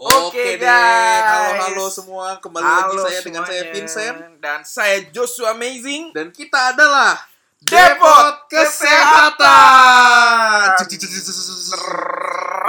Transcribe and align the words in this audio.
Oke 0.00 0.32
Oke, 0.32 0.56
deh, 0.56 0.64
halo 0.64 1.60
halo 1.60 1.92
semua, 1.92 2.40
kembali 2.40 2.64
lagi 2.64 2.96
Halo 2.96 3.04
saya 3.04 3.20
dengan 3.20 3.44
saya 3.44 3.68
semuanya. 3.68 3.76
Vincent 3.76 4.16
dan 4.40 4.64
saya 4.64 5.04
Joshua 5.12 5.52
Amazing. 5.52 6.16
dan 6.16 6.32
kita 6.32 6.72
adalah 6.72 7.20
Depot 7.60 8.48
Kesehatan. 8.48 9.44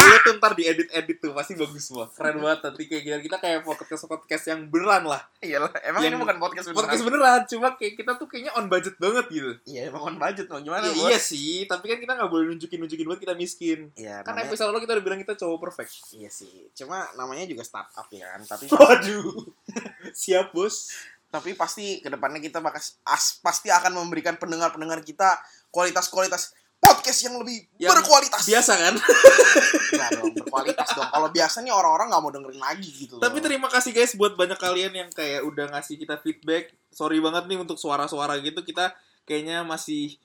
Gue 0.01 0.17
tuh 0.19 0.33
ntar 0.35 0.53
diedit-edit 0.53 1.17
tuh 1.17 1.31
pasti 1.31 1.53
bagus 1.53 1.83
semua, 1.83 2.09
keren 2.09 2.37
banget 2.37 2.59
nanti 2.63 2.83
kayak 2.83 3.03
kita, 3.05 3.17
kita 3.21 3.37
kayak 3.37 3.59
podcast 3.61 4.03
podcast 4.03 4.43
yang 4.45 4.65
beneran 4.65 5.03
lah, 5.03 5.21
Iyalah, 5.39 5.69
emang 5.81 6.01
Yang- 6.01 6.11
ini 6.11 6.17
bukan 6.19 6.37
podcast 6.37 6.65
beneran. 6.67 6.79
podcast 6.81 7.03
beneran, 7.03 7.41
cuma 7.45 7.67
kayak 7.73 7.93
kita 7.95 8.11
tuh 8.13 8.27
kayaknya 8.27 8.51
on 8.53 8.65
budget 8.65 8.95
banget 8.97 9.25
gitu. 9.29 9.51
Iya, 9.63 9.81
emang 9.87 10.03
on 10.03 10.17
budget 10.17 10.45
mau 10.45 10.59
gimana, 10.59 10.83
Ya, 10.83 10.91
Bos? 10.91 11.05
iya 11.05 11.17
sih, 11.17 11.63
tapi 11.65 11.85
kan 11.87 11.97
kita 11.97 12.13
nggak 12.13 12.27
boleh 12.27 12.45
nunjukin 12.49 12.77
nunjukin 12.77 13.05
buat 13.05 13.19
kita 13.19 13.33
miskin. 13.33 13.79
Iya, 13.93 14.19
Kan 14.19 14.33
namanya- 14.33 14.49
episode 14.49 14.67
lalu 14.67 14.79
kita 14.81 14.91
udah 14.93 15.05
bilang 15.05 15.19
kita 15.21 15.33
cowok 15.35 15.57
perfect. 15.61 15.91
Iya 16.11 16.29
sih. 16.29 16.67
Cuma 16.73 16.97
namanya 17.13 17.45
juga 17.45 17.61
startup 17.61 18.07
ya 18.09 18.25
kan, 18.31 18.41
tapi 18.47 18.65
Waduh, 18.67 19.31
siap 20.17 20.51
bos. 20.51 20.89
tapi 21.31 21.55
pasti 21.55 22.03
ke 22.03 22.11
depannya 22.11 22.43
kita 22.43 22.59
bakal 22.59 22.83
as, 23.07 23.39
pasti 23.39 23.71
akan 23.71 23.95
memberikan 23.95 24.35
pendengar-pendengar 24.35 24.99
kita 24.99 25.39
kualitas-kualitas 25.71 26.51
podcast 26.81 27.19
yang 27.23 27.37
lebih 27.37 27.69
Yang 27.77 28.01
berkualitas. 28.01 28.41
Biasa 28.43 28.71
kan? 28.73 28.93
Enggak 28.97 30.09
dong, 30.17 30.33
berkualitas 30.33 30.89
dong. 30.91 31.07
Kalau 31.07 31.29
biasanya 31.29 31.71
orang-orang 31.71 32.07
nggak 32.09 32.21
mau 32.25 32.31
dengerin 32.33 32.61
lagi 32.61 32.89
gitu. 32.89 33.13
loh. 33.15 33.21
Tapi 33.21 33.37
terima 33.39 33.69
kasih 33.69 33.91
guys 33.93 34.17
buat 34.17 34.33
banyak 34.33 34.57
kalian 34.57 34.91
yang 34.91 35.09
kayak 35.13 35.45
udah 35.45 35.69
ngasih 35.77 35.95
kita 36.01 36.17
feedback. 36.19 36.73
Sorry 36.89 37.21
banget 37.21 37.45
nih 37.45 37.61
untuk 37.61 37.77
suara-suara 37.77 38.35
gitu 38.41 38.65
kita 38.65 38.91
kayaknya 39.23 39.61
masih 39.61 40.17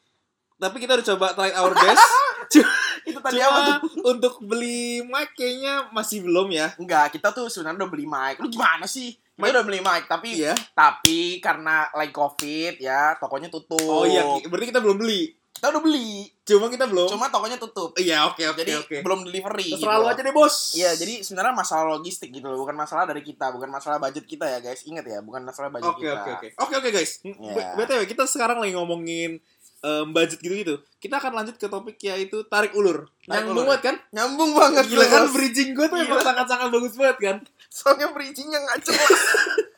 tapi 0.57 0.81
kita 0.81 0.97
udah 0.97 1.07
coba 1.15 1.27
try 1.37 1.53
our 1.53 1.77
best. 1.77 2.01
Cuma, 2.53 2.71
itu 3.05 3.19
tadi 3.21 3.39
apa 3.43 3.83
tuh? 3.83 4.07
untuk 4.07 4.41
beli 4.41 5.03
mic 5.05 5.37
kayaknya 5.37 5.93
masih 5.93 6.25
belum 6.25 6.49
ya. 6.49 6.73
Enggak, 6.81 7.13
kita 7.13 7.29
tuh 7.35 7.53
sebenarnya 7.53 7.85
udah 7.85 7.91
beli 7.93 8.07
mic. 8.09 8.41
Lu 8.41 8.49
gimana 8.49 8.89
sih? 8.89 9.13
Kita 9.37 9.45
Mic? 9.45 9.53
udah 9.53 9.65
beli 9.69 9.81
mic, 9.85 10.03
tapi 10.09 10.29
Iya. 10.41 10.57
tapi 10.73 11.45
karena 11.45 11.93
lagi 11.93 12.09
covid 12.09 12.81
ya, 12.81 13.21
tokonya 13.21 13.53
tutup. 13.53 13.85
Oh 13.85 14.09
iya, 14.09 14.25
berarti 14.49 14.73
kita 14.73 14.81
belum 14.81 14.97
beli. 14.97 15.29
Kita 15.57 15.67
udah 15.69 15.81
beli, 15.81 16.29
Cuma 16.43 16.69
kita 16.69 16.85
belum. 16.85 17.09
cuma 17.09 17.27
tokonya 17.27 17.57
tutup. 17.57 17.97
iya, 17.97 18.23
oke 18.25 18.39
oke 18.45 18.61
Jadi 18.61 18.73
oke. 18.77 18.97
belum 19.01 19.25
delivery. 19.25 19.73
Lu 19.73 19.79
gitu. 19.79 19.89
aja 19.89 20.21
deh, 20.21 20.31
Bos. 20.31 20.73
Iya, 20.73 20.93
jadi 20.95 21.21
sebenarnya 21.21 21.55
masalah 21.55 21.85
logistik 21.91 22.29
gitu 22.31 22.45
loh, 22.45 22.59
bukan 22.59 22.73
masalah 22.73 23.05
dari 23.05 23.21
kita, 23.21 23.49
bukan 23.49 23.67
masalah 23.67 23.97
budget 23.97 24.23
kita 24.23 24.45
ya 24.47 24.61
guys. 24.61 24.85
Ingat 24.85 25.05
ya, 25.05 25.19
bukan 25.19 25.43
masalah 25.43 25.69
budget 25.69 25.91
Oke 25.91 26.03
kita. 26.03 26.15
oke 26.15 26.31
oke. 26.31 26.49
Oke 26.61 26.75
oke 26.77 26.91
guys. 26.91 27.13
Iya. 27.21 27.73
B- 27.73 27.83
BTW 27.83 28.03
kita 28.07 28.23
sekarang 28.25 28.59
lagi 28.59 28.73
ngomongin 28.73 29.41
em, 29.79 30.07
budget 30.09 30.39
gitu-gitu. 30.39 30.77
Kita 30.97 31.17
akan 31.17 31.33
lanjut 31.35 31.57
ke 31.57 31.67
topik 31.67 31.97
yaitu 32.01 32.45
tarik 32.45 32.73
ulur. 32.73 33.09
Tarik 33.23 33.33
Yang 33.43 33.47
ulur. 33.49 33.65
banget 33.65 33.81
kan? 33.83 33.97
Nyambung 34.13 34.53
banget 34.53 34.85
Gila 34.87 35.07
kan 35.07 35.25
bridging 35.31 35.71
gue 35.73 35.87
tuh 35.87 35.99
emang 35.99 36.17
Gila. 36.17 36.27
sangat-sangat 36.27 36.69
bagus 36.69 36.95
banget 36.95 37.19
kan? 37.19 37.37
Soalnya 37.69 38.09
bridgingnya 38.11 38.59
nggak 38.59 38.79
jelas. 38.83 39.11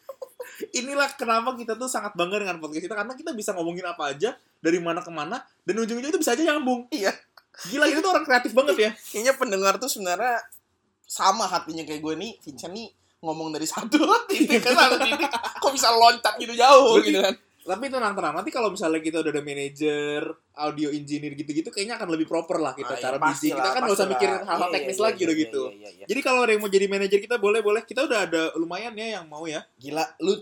Inilah 0.71 1.09
kenapa 1.13 1.55
kita 1.55 1.73
tuh 1.73 1.87
sangat 1.87 2.13
bangga 2.13 2.39
dengan 2.39 2.57
podcast 2.57 2.83
kita 2.83 2.95
karena 2.95 3.13
kita 3.13 3.31
bisa 3.33 3.51
ngomongin 3.53 3.85
apa 3.85 4.11
aja 4.11 4.33
dari 4.59 4.79
mana 4.79 5.01
ke 5.01 5.09
mana 5.09 5.37
dan 5.63 5.75
ujung-ujungnya 5.77 6.11
itu 6.11 6.19
bisa 6.19 6.33
aja 6.33 6.45
nyambung. 6.45 6.87
iya. 6.91 7.13
Gila 7.65 7.87
itu 7.87 7.99
tuh 7.99 8.11
orang 8.11 8.23
kreatif 8.23 8.53
banget 8.53 8.77
ya. 8.79 8.91
Kayaknya 9.11 9.35
pendengar 9.35 9.75
tuh 9.77 9.89
sebenarnya 9.89 10.39
sama 11.03 11.45
hatinya 11.45 11.83
kayak 11.83 11.99
gue 11.99 12.15
nih, 12.15 12.33
Vincent 12.39 12.71
nih 12.71 12.89
ngomong 13.19 13.51
dari 13.51 13.65
satu 13.65 13.99
titik 14.31 14.61
ke 14.61 14.71
satu 14.71 14.95
titik 14.97 15.27
kok 15.59 15.73
bisa 15.73 15.91
loncat 15.91 16.37
gitu 16.37 16.55
jauh 16.55 16.97
Berarti- 16.97 17.11
gitu 17.11 17.21
kan 17.21 17.35
Tapi 17.59 17.85
itu 17.85 18.01
tenang-tenang. 18.01 18.33
Nanti 18.33 18.49
kalau 18.49 18.73
misalnya 18.73 18.97
kita 18.97 19.21
udah 19.21 19.29
ada 19.29 19.43
manajer, 19.43 20.23
audio 20.57 20.89
engineer 20.89 21.37
gitu-gitu 21.37 21.69
kayaknya 21.69 22.01
akan 22.01 22.09
lebih 22.09 22.25
proper 22.25 22.57
lah 22.57 22.73
kita 22.73 22.89
Ah, 22.89 22.97
iya, 22.97 23.05
cara 23.05 23.17
pasti 23.19 23.45
bridging. 23.45 23.57
Kita 23.59 23.69
kan 23.69 23.81
nggak 23.85 23.93
usah 23.93 24.09
mikirin 24.09 24.37
hal-hal 24.41 24.57
Iya, 24.65 24.73
teknis 24.73 24.97
iya, 24.97 25.05
lagi 25.05 25.19
iya, 25.19 25.27
udah 25.27 25.37
iya, 25.37 25.45
gitu. 25.45 25.63
iya, 25.69 25.89
iya. 25.93 26.05
Jadi 26.09 26.21
kalau 26.23 26.41
ada 26.41 26.51
yang 26.51 26.63
mau 26.63 26.73
jadi 26.73 26.87
manajer 26.87 27.19
kita 27.21 27.37
boleh 27.37 27.61
boleh. 27.61 27.83
Kita 27.85 28.01
udah 28.03 28.19
ada 28.25 28.43
lumayan 28.55 28.95
ya 28.95 29.21
yang 29.21 29.29
mau 29.29 29.45
ya. 29.45 29.61
gila 29.77 30.01
lu 30.19 30.33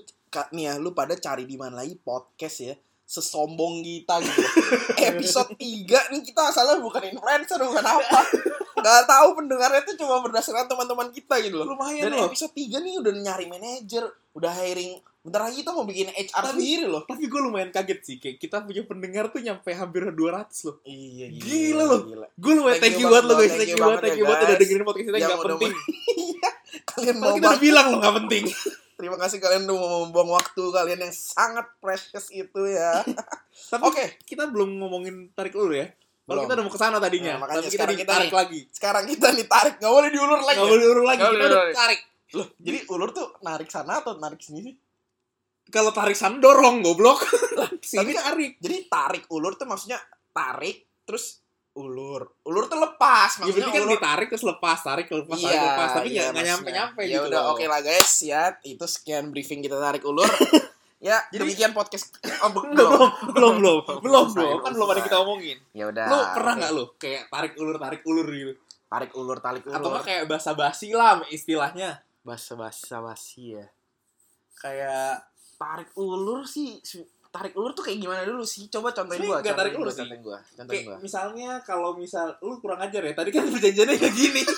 nih 0.51 0.65
ya 0.65 0.73
lu 0.77 0.91
pada 0.91 1.15
cari 1.15 1.45
di 1.45 1.55
mana 1.55 1.79
lagi 1.79 1.97
podcast 1.97 2.59
ya 2.61 2.75
sesombong 3.03 3.81
kita 3.81 4.19
gitu 4.19 4.41
loh. 4.41 4.53
episode 5.15 5.55
3 5.55 5.63
nih 6.11 6.23
kita 6.23 6.41
asalnya 6.45 6.79
bukan 6.79 7.07
influencer 7.07 7.61
bukan 7.61 7.81
apa 7.83 8.21
nggak 8.77 9.05
tahu 9.05 9.29
pendengarnya 9.37 9.83
tuh 9.83 9.97
cuma 9.97 10.19
berdasarkan 10.21 10.67
teman-teman 10.67 11.09
kita 11.11 11.39
gitu 11.39 11.57
loh 11.57 11.67
Lumayan 11.69 12.11
dan 12.11 12.19
loh. 12.19 12.27
episode 12.27 12.51
3 12.51 12.67
nih 12.77 12.95
udah 12.99 13.13
nyari 13.15 13.47
manajer 13.47 14.05
udah 14.33 14.53
hiring 14.53 14.99
bentar 15.23 15.43
lagi 15.43 15.59
kita 15.59 15.71
mau 15.71 15.83
bikin 15.83 16.07
HR 16.09 16.39
Tapi- 16.41 16.51
sendiri 16.53 16.85
loh 16.87 17.03
Tapi 17.03 17.25
gue 17.25 17.41
lumayan 17.41 17.71
kaget 17.71 17.99
sih, 18.01 18.17
kayak 18.17 18.39
kita 18.39 18.63
punya 18.63 18.83
pendengar 18.83 19.27
tuh 19.27 19.43
nyampe 19.43 19.71
hampir 19.71 20.07
200 20.07 20.15
loh. 20.63 20.79
iya 20.83 21.27
Gila 21.27 21.83
loh. 21.85 22.01
Gue 22.33 22.53
lumayan 22.55 22.79
Thank 22.79 22.95
thank 22.95 23.03
you 23.03 23.09
banget 23.09 23.25
lo 23.25 23.35
banget 23.35 23.43
guys, 23.43 23.51
loh, 23.51 23.59
thank 23.59 23.67
you 23.67 23.83
banget, 23.83 23.99
thank 23.99 24.15
you 24.15 24.23
ya, 24.23 24.29
banget 24.29 24.47
udah 24.47 24.57
dengerin 24.57 24.85
podcast 24.85 25.03
kita 25.05 25.17
Yang 25.17 25.27
nggak 25.27 25.39
udah 25.41 25.57
penting. 25.57 25.75
kalian 26.87 27.17
mau 27.19 27.31
kita 27.33 27.43
udah 27.45 27.59
bilang 27.59 27.87
lo 27.87 27.97
nggak 27.99 28.15
penting. 28.17 28.45
terima 29.07 29.19
kasih 29.19 29.39
kalian 29.39 29.63
udah 29.65 29.77
mau 29.77 30.01
membuang 30.05 30.31
waktu 30.33 30.63
kalian 30.69 31.01
yang 31.01 31.15
sangat 31.15 31.63
precious 31.79 32.27
itu 32.29 32.61
ya 32.67 33.07
Tapi 33.71 33.81
oke 33.81 34.05
kita 34.23 34.47
belum 34.47 34.77
ngomongin 34.77 35.31
tarik 35.31 35.55
ulur 35.55 35.73
ya. 35.73 35.87
Kalau 36.27 36.43
kita 36.43 36.53
udah 36.53 36.65
mau 36.67 36.75
ke 36.75 36.81
sana 36.81 36.99
tadinya, 36.99 37.33
Nah, 37.33 37.41
makanya 37.41 37.63
tapi 37.63 37.69
kita 37.69 37.77
sekarang 37.79 37.97
kita 37.97 38.03
ditarik 38.05 38.27
nih. 38.27 38.37
lagi. 38.37 38.61
sekarang 38.69 39.05
kita 39.07 39.27
nih 39.31 39.47
tarik 39.47 39.75
nggak 39.79 39.93
boleh 39.93 40.11
diulur 40.11 40.41
lagi 40.41 40.59
Nggak 40.59 40.69
boleh 40.69 40.85
ulur 40.85 41.05
lagi, 41.05 41.17
Nggak 41.17 41.31
kita 41.31 41.39
boleh 41.39 41.47
udah 41.49 41.65
tarik. 41.73 42.01
Loh, 42.27 42.49
jadi 42.59 42.79
ulur 42.89 43.09
tuh 43.11 43.27
narik 43.41 43.69
sana 43.71 43.93
atau 43.97 44.13
narik 44.17 44.41
sini 44.41 44.61
sih? 44.61 44.75
Kalau 45.67 45.91
tarik 45.91 46.15
sana 46.15 46.37
dorong, 46.37 46.79
goblok. 46.81 47.23
Sini 47.81 48.03
Tapi- 48.03 48.19
tarik. 48.19 48.53
Jadi 48.59 48.77
tarik 48.87 49.25
ulur 49.29 49.55
tuh 49.55 49.65
maksudnya 49.65 50.03
tarik 50.29 50.83
terus 51.03 51.46
ulur. 51.77 52.33
Ulur 52.43 52.65
tuh 52.67 52.77
lepas, 52.77 53.29
Ya 53.31 53.45
maksudnya 53.45 53.61
berarti 53.63 53.71
kan 53.71 53.83
ulur. 53.83 53.93
ditarik 53.95 54.27
terus 54.29 54.45
lepas, 54.45 54.79
tarik 54.81 55.07
lepas, 55.07 55.37
tarik 55.37 55.53
Iya, 55.53 55.63
lepas. 55.63 55.89
Tapi 55.91 56.09
iya, 56.09 56.11
nggak 56.11 56.27
maksudnya. 56.27 56.49
nyampe-nyampe 56.51 57.01
Ya 57.01 57.09
gitu 57.13 57.27
udah 57.29 57.43
oke 57.53 57.65
lah 57.65 57.81
guys, 57.81 58.11
ya 58.21 58.43
itu 58.63 58.85
sekian 58.85 59.25
briefing 59.29 59.61
kita 59.61 59.77
tarik 59.77 60.03
ulur. 60.03 60.25
ya, 60.99 61.21
Jadi- 61.27 61.37
demikian 61.39 61.71
podcast. 61.71 62.17
Oh, 62.41 62.51
be- 62.51 62.65
Belum, 62.73 62.91
belum, 63.31 63.55
belum, 63.61 63.79
belum, 64.01 64.25
belum. 64.35 64.57
Kan 64.59 64.73
belum 64.73 64.89
ada 64.91 65.03
kita 65.03 65.17
omongin. 65.19 65.59
Ya 65.71 65.85
udah. 65.87 66.07
Lu 66.07 66.19
pernah 66.33 66.53
nggak 66.57 66.73
lu 66.73 66.85
kayak 66.97 67.23
tarik 67.29 67.53
ulur, 67.55 67.77
tarik 67.77 68.03
ulur 68.03 68.27
gitu? 68.27 68.53
tarik 68.87 69.13
ulur, 69.13 69.39
tarik 69.39 69.63
ulur? 69.63 69.77
Atau 69.77 69.91
kayak 70.01 70.25
basa-basi 70.25 70.91
lah 70.91 71.19
istilahnya. 71.29 72.01
bahasa 72.23 72.55
bahasa 72.55 72.99
basi 72.99 73.55
ya? 73.55 73.67
Kayak 74.57 75.23
Tarik 75.57 75.89
ulur 75.97 76.45
sih 76.45 76.77
tarik 77.37 77.55
ulur 77.55 77.73
tuh 77.77 77.85
kayak 77.85 77.99
gimana 78.01 78.23
dulu 78.25 78.43
sih? 78.43 78.67
Coba 78.73 78.91
contohin 78.97 79.21
gua. 79.29 79.39
nggak 79.45 79.57
tarik 79.57 79.73
contohin 79.77 79.85
ulur 79.85 79.89
gua, 79.89 79.97
sih. 79.97 80.03
Contohin 80.03 80.23
gua. 80.25 80.39
Contohin 80.57 80.85
misalnya 81.05 81.51
kalau 81.63 81.91
misal 81.95 82.27
lu 82.41 82.57
kurang 82.59 82.81
ajar 82.81 83.03
ya 83.05 83.13
tadi 83.13 83.31
kan 83.31 83.45
perjanjiannya 83.47 83.97
kayak 84.01 84.15
gini 84.17 84.43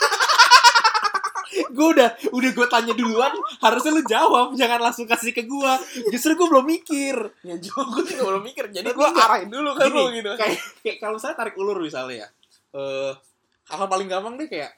gue 1.49 1.89
udah 1.97 2.11
udah 2.33 2.51
gue 2.53 2.67
tanya 2.69 2.93
duluan 2.93 3.33
harusnya 3.65 3.93
lu 3.97 4.03
jawab 4.05 4.53
jangan 4.55 4.81
langsung 4.85 5.09
kasih 5.09 5.33
ke 5.33 5.49
gue 5.49 5.73
justru 6.13 6.37
gue 6.37 6.49
belum 6.49 6.67
mikir 6.67 7.17
Ya 7.45 7.57
juga 7.57 7.89
gue 7.89 8.03
juga 8.15 8.23
belum 8.35 8.43
mikir. 8.45 8.65
Jadi 8.73 8.89
gue 8.93 9.09
arahin 9.09 9.49
dulu 9.49 9.71
kan 9.75 9.89
lu 9.89 10.13
gitu. 10.13 10.31
kayak, 10.37 10.61
kayak 10.85 10.99
kalau 11.01 11.17
saya 11.17 11.33
tarik 11.35 11.57
ulur 11.57 11.81
misalnya 11.81 12.27
ya 12.27 12.29
eh 12.77 13.13
hal-hal 13.69 13.89
paling 13.89 14.09
gampang 14.09 14.37
deh 14.37 14.49
kayak 14.49 14.77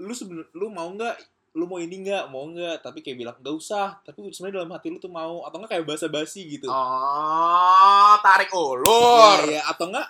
lu 0.00 0.12
seben 0.16 0.44
lu 0.56 0.72
mau 0.72 0.88
nggak 0.88 1.16
lu 1.58 1.66
mau 1.66 1.76
ini 1.76 2.00
nggak 2.00 2.24
mau 2.28 2.46
nggak 2.46 2.80
tapi 2.80 3.02
kayak 3.02 3.18
bilang 3.18 3.36
nggak 3.36 3.50
usah 3.52 3.98
tapi 4.00 4.22
sebenarnya 4.28 4.62
dalam 4.62 4.70
hati 4.70 4.86
lu 4.86 4.96
tuh 4.96 5.10
mau 5.10 5.42
atau 5.42 5.58
nggak 5.58 5.70
kayak 5.72 5.84
basa-basi 5.84 6.46
gitu 6.48 6.70
Oh, 6.70 8.14
tarik 8.20 8.48
ulur. 8.48 9.42
Ya, 9.42 9.58
ya, 9.58 9.62
atau 9.66 9.88
enggak 9.88 10.06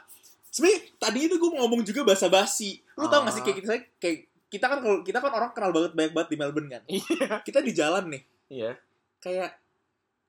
sebenarnya 0.49 0.81
tadi 0.97 1.19
itu 1.23 1.35
gue 1.35 1.49
mau 1.49 1.61
ngomong 1.63 1.81
juga 1.83 2.05
basa-basi 2.05 2.81
lu 2.95 3.07
tau 3.07 3.23
gak 3.23 3.33
sih 3.33 3.43
kayak 3.43 3.57
kita 3.59 3.73
kayak 3.97 4.19
kita 4.49 4.65
kan 4.67 4.79
kalau 4.79 4.99
kita 5.01 5.19
kan 5.19 5.31
orang 5.31 5.51
kenal 5.53 5.71
banget 5.71 5.93
banyak 5.93 6.13
banget 6.13 6.29
di 6.29 6.37
Melbourne 6.37 6.69
kan 6.69 6.83
Iya. 6.87 7.29
kita 7.43 7.59
di 7.61 7.73
jalan 7.73 8.05
nih 8.09 8.23
Iya. 8.51 8.71
kayak 9.19 9.51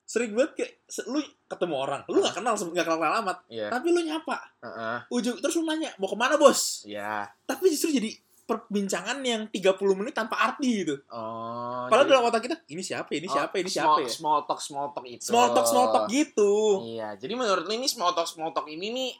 sering 0.04 0.34
banget 0.34 0.52
kayak 0.56 0.72
se- 0.86 1.06
lu 1.06 1.18
ketemu 1.46 1.76
orang 1.78 2.02
lu 2.06 2.20
nggak 2.20 2.36
kenal 2.36 2.54
nggak 2.54 2.84
kenal 2.84 2.98
kenal 2.98 3.16
amat 3.22 3.38
Iya. 3.48 3.68
tapi 3.70 3.88
lu 3.88 4.02
nyapa 4.02 4.38
Heeh. 4.60 4.98
ujung 5.10 5.38
terus 5.38 5.56
lu 5.56 5.64
nanya 5.64 5.90
mau 5.96 6.06
ke 6.06 6.16
mana 6.16 6.36
bos 6.36 6.84
Iya. 6.84 7.32
tapi 7.44 7.70
justru 7.70 7.90
jadi 7.92 8.12
perbincangan 8.50 9.22
yang 9.22 9.46
30 9.46 9.62
menit 9.94 10.12
tanpa 10.12 10.42
arti 10.42 10.82
gitu 10.82 10.98
Oh. 11.08 11.86
padahal 11.86 12.04
jadi- 12.04 12.12
dalam 12.12 12.26
otak 12.26 12.42
kita 12.44 12.56
ini 12.68 12.82
siapa 12.82 13.06
ya, 13.08 13.18
ini 13.22 13.28
Oh, 13.28 13.34
siapa 13.36 13.54
ya, 13.54 13.62
ini 13.62 13.70
small, 13.70 13.78
siapa 13.78 14.00
ya 14.02 14.10
Small 14.10 14.40
talk, 14.44 14.60
small 14.60 14.88
talk 14.90 15.06
itu. 15.06 15.22
small 15.24 15.48
talk 15.52 15.66
small 15.66 15.88
talk 15.90 16.06
gitu 16.08 16.54
Iya. 16.90 17.14
Jadi 17.16 17.34
menurut 17.34 17.64
lu 17.64 17.74
ini 17.74 17.86
small 17.86 18.12
talk, 18.12 18.26
small 18.26 18.50
talk 18.50 18.66
ini 18.66 18.90
nih 18.90 19.12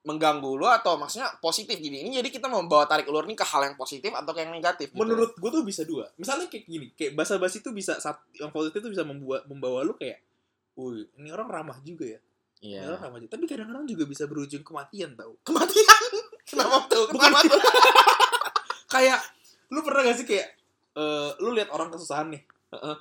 mengganggu 0.00 0.50
lu 0.50 0.64
atau 0.64 0.96
maksudnya 0.96 1.28
positif 1.38 1.76
gini. 1.76 2.00
Ini 2.00 2.20
jadi 2.20 2.28
kita 2.30 2.46
membawa 2.46 2.84
tarik 2.84 3.04
ulur 3.04 3.22
nih 3.22 3.34
ke 3.34 3.44
hal 3.44 3.60
yang 3.62 3.76
positif 3.76 4.08
atau 4.10 4.30
ke 4.30 4.40
yang 4.40 4.48
negatif. 4.50 4.88
gitu. 4.88 4.96
menurut 4.96 5.32
gue 5.34 5.50
tuh 5.50 5.60
bisa 5.60 5.82
dua 5.82 6.08
misalnya 6.14 6.46
kayak 6.46 6.64
gini 6.64 6.86
kayak 6.90 7.12
bahasa 7.12 7.36
basi 7.36 7.58
tuh 7.58 7.70
bisa 7.70 7.96
saat 7.96 8.16
yang 8.34 8.48
positif 8.48 8.80
tuh 8.80 8.88
bisa 8.88 9.02
membuat 9.02 9.44
membawa 9.44 9.80
lu 9.82 9.92
kayak 9.92 10.20
Wih, 10.72 11.04
ini 11.14 11.28
orang 11.28 11.44
ramah 11.46 11.76
juga 11.80 12.08
ya. 12.08 12.20
Ini 12.58 12.80
orang 12.80 12.96
Iya. 12.96 13.04
ramah 13.04 13.18
juga. 13.18 13.32
Tapi 13.34 13.44
kadang-kadang 13.46 13.84
juga 13.84 14.04
bisa 14.06 14.24
berujung 14.24 14.62
kematian 14.62 15.12
tau. 15.12 15.36
Kematian. 15.44 16.02
Kenapa 16.46 16.76
tuh? 16.86 17.04
Bukan. 17.06 17.20
Kenapa 17.20 17.44
tuh? 17.44 17.60
Kayak 18.90 19.20
lu 19.70 19.80
pernah 19.80 20.02
gak 20.02 20.16
sih 20.16 20.26
kayak 20.26 20.46
eh 20.92 21.30
lu 21.38 21.54
lihat 21.54 21.70
orang 21.70 21.88
kesusahan 21.88 22.28
nih. 22.28 22.42
Heeh. 22.70 22.96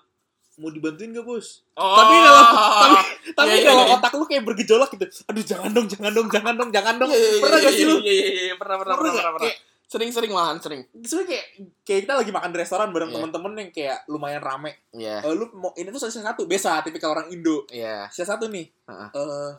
Mau 0.60 0.70
dibantuin 0.70 1.10
gak 1.10 1.24
bos? 1.24 1.64
Oh. 1.74 1.96
Tapi 1.96 2.14
dalam 2.16 2.46
tapi 2.52 2.96
tapi 3.32 3.48
Iya, 3.50 3.58
iya, 3.58 3.70
dalam 3.70 3.86
iya. 3.86 3.96
otak 3.96 4.14
lu 4.14 4.26
kayak 4.26 4.44
bergejolak 4.44 4.90
gitu. 4.92 5.06
Aduh 5.26 5.42
jangan 5.42 5.72
dong, 5.72 5.88
jangan 5.88 6.12
dong, 6.12 6.28
jangan 6.28 6.54
dong, 6.54 6.70
jangan 6.70 6.96
dong. 6.96 7.10
Iya, 7.10 7.18
iya, 7.18 7.30
iya, 7.30 7.42
pernah 7.42 7.58
gak 7.60 7.74
sih 7.74 7.84
lu? 7.84 7.96
Iya, 8.00 8.14
iya, 8.44 8.56
pernah, 8.56 8.76
pernah, 8.78 8.96
pernah, 8.96 9.14
pernah, 9.14 9.34
pernah. 9.34 9.48
Kayak 9.48 9.58
Sering-sering 9.90 10.30
malahan 10.30 10.62
sering. 10.62 10.86
sebenarnya 11.02 11.30
kayak 11.34 11.46
kayak 11.82 12.00
kita 12.06 12.14
lagi 12.14 12.30
makan 12.30 12.50
di 12.54 12.58
restoran 12.62 12.94
bareng 12.94 13.10
Iya. 13.10 13.16
temen-temen 13.18 13.54
yang 13.58 13.70
kayak 13.74 13.98
lumayan 14.06 14.38
rame 14.38 14.72
Iya. 14.94 15.26
Eh, 15.26 15.34
lu 15.34 15.50
mau 15.58 15.74
ini 15.74 15.90
tuh 15.90 15.98
sisa 15.98 16.22
satu 16.22 16.46
biasa 16.46 16.86
tipikal 16.86 17.10
orang 17.10 17.34
Indo 17.34 17.66
Iya. 17.66 18.06
sisa 18.14 18.38
satu 18.38 18.54
nih 18.54 18.70
Heeh. 18.86 19.10
eh 19.10 19.50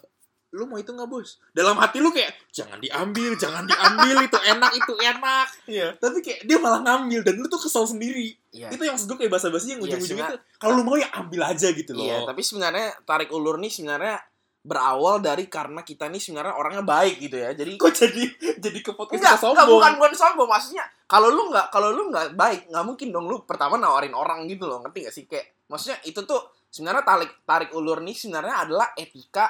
lu 0.50 0.66
mau 0.66 0.74
itu 0.74 0.90
nggak 0.90 1.06
bos 1.06 1.38
dalam 1.50 1.78
hati 1.78 1.98
lu 1.98 2.10
kayak 2.10 2.34
jangan 2.50 2.76
diambil 2.76 3.34
jangan 3.34 3.62
diambil 3.64 4.16
itu 4.20 4.34
enak 4.36 4.72
itu 4.74 4.92
enak 4.96 5.46
Iya. 5.64 5.88
tapi 5.94 6.18
kayak 6.18 6.42
dia 6.42 6.58
malah 6.58 6.80
ngambil 6.80 7.22
dan 7.22 7.34
lu 7.36 7.46
tuh 7.46 7.60
kesel 7.60 7.86
sendiri 7.86 8.34
Iya. 8.50 8.66
itu 8.68 8.82
yang 8.82 8.98
gue 8.98 9.16
kayak 9.16 9.30
basa-basi 9.30 9.72
yang 9.72 9.80
Iya, 9.80 9.94
ujung-ujungnya 9.94 10.26
sebenarnya- 10.26 10.42
tuh 10.42 10.58
kalau 10.58 10.72
lu 10.74 10.82
mau 10.82 10.94
ya 10.94 11.06
ambil 11.14 11.40
aja 11.46 11.68
gitu 11.70 11.90
loh 11.92 12.02
Iya, 12.02 12.26
tapi 12.26 12.42
sebenarnya 12.42 12.98
tarik 13.04 13.30
ulur 13.30 13.56
nih 13.56 13.70
sebenarnya 13.70 14.18
berawal 14.60 15.18
dari 15.18 15.46
karena 15.46 15.80
kita 15.80 16.04
nih 16.04 16.20
sebenarnya 16.20 16.52
orangnya 16.52 16.84
baik 16.84 17.16
gitu 17.18 17.32
ya. 17.32 17.56
Jadi 17.56 17.80
kok 17.80 17.96
jadi 17.96 18.22
jadi 18.60 18.78
ke 18.78 18.92
podcast 18.92 19.16
enggak, 19.16 19.32
kita 19.32 19.48
enggak, 19.48 19.64
sombong 19.64 19.68
bukan 19.72 19.92
bukan 19.96 20.12
sombong 20.14 20.48
maksudnya. 20.50 20.84
Kalau 21.06 21.28
lu 21.28 21.48
nggak 21.48 21.66
kalau 21.70 21.88
lu 21.88 22.12
nggak 22.12 22.36
baik, 22.36 22.68
nggak 22.68 22.84
mungkin 22.84 23.08
dong 23.08 23.24
lu 23.24 23.40
pertama 23.42 23.80
nawarin 23.80 24.12
orang 24.12 24.44
gitu 24.44 24.68
loh. 24.68 24.84
Ngerti 24.84 24.98
gak 25.00 25.14
sih 25.14 25.24
kayak 25.24 25.64
maksudnya 25.64 25.96
itu 26.04 26.20
tuh 26.22 26.44
sebenarnya 26.68 27.02
tarik 27.02 27.32
tarik 27.42 27.70
ulur 27.72 27.98
nih 27.98 28.12
sebenarnya 28.12 28.54
adalah 28.60 28.92
etika 28.94 29.48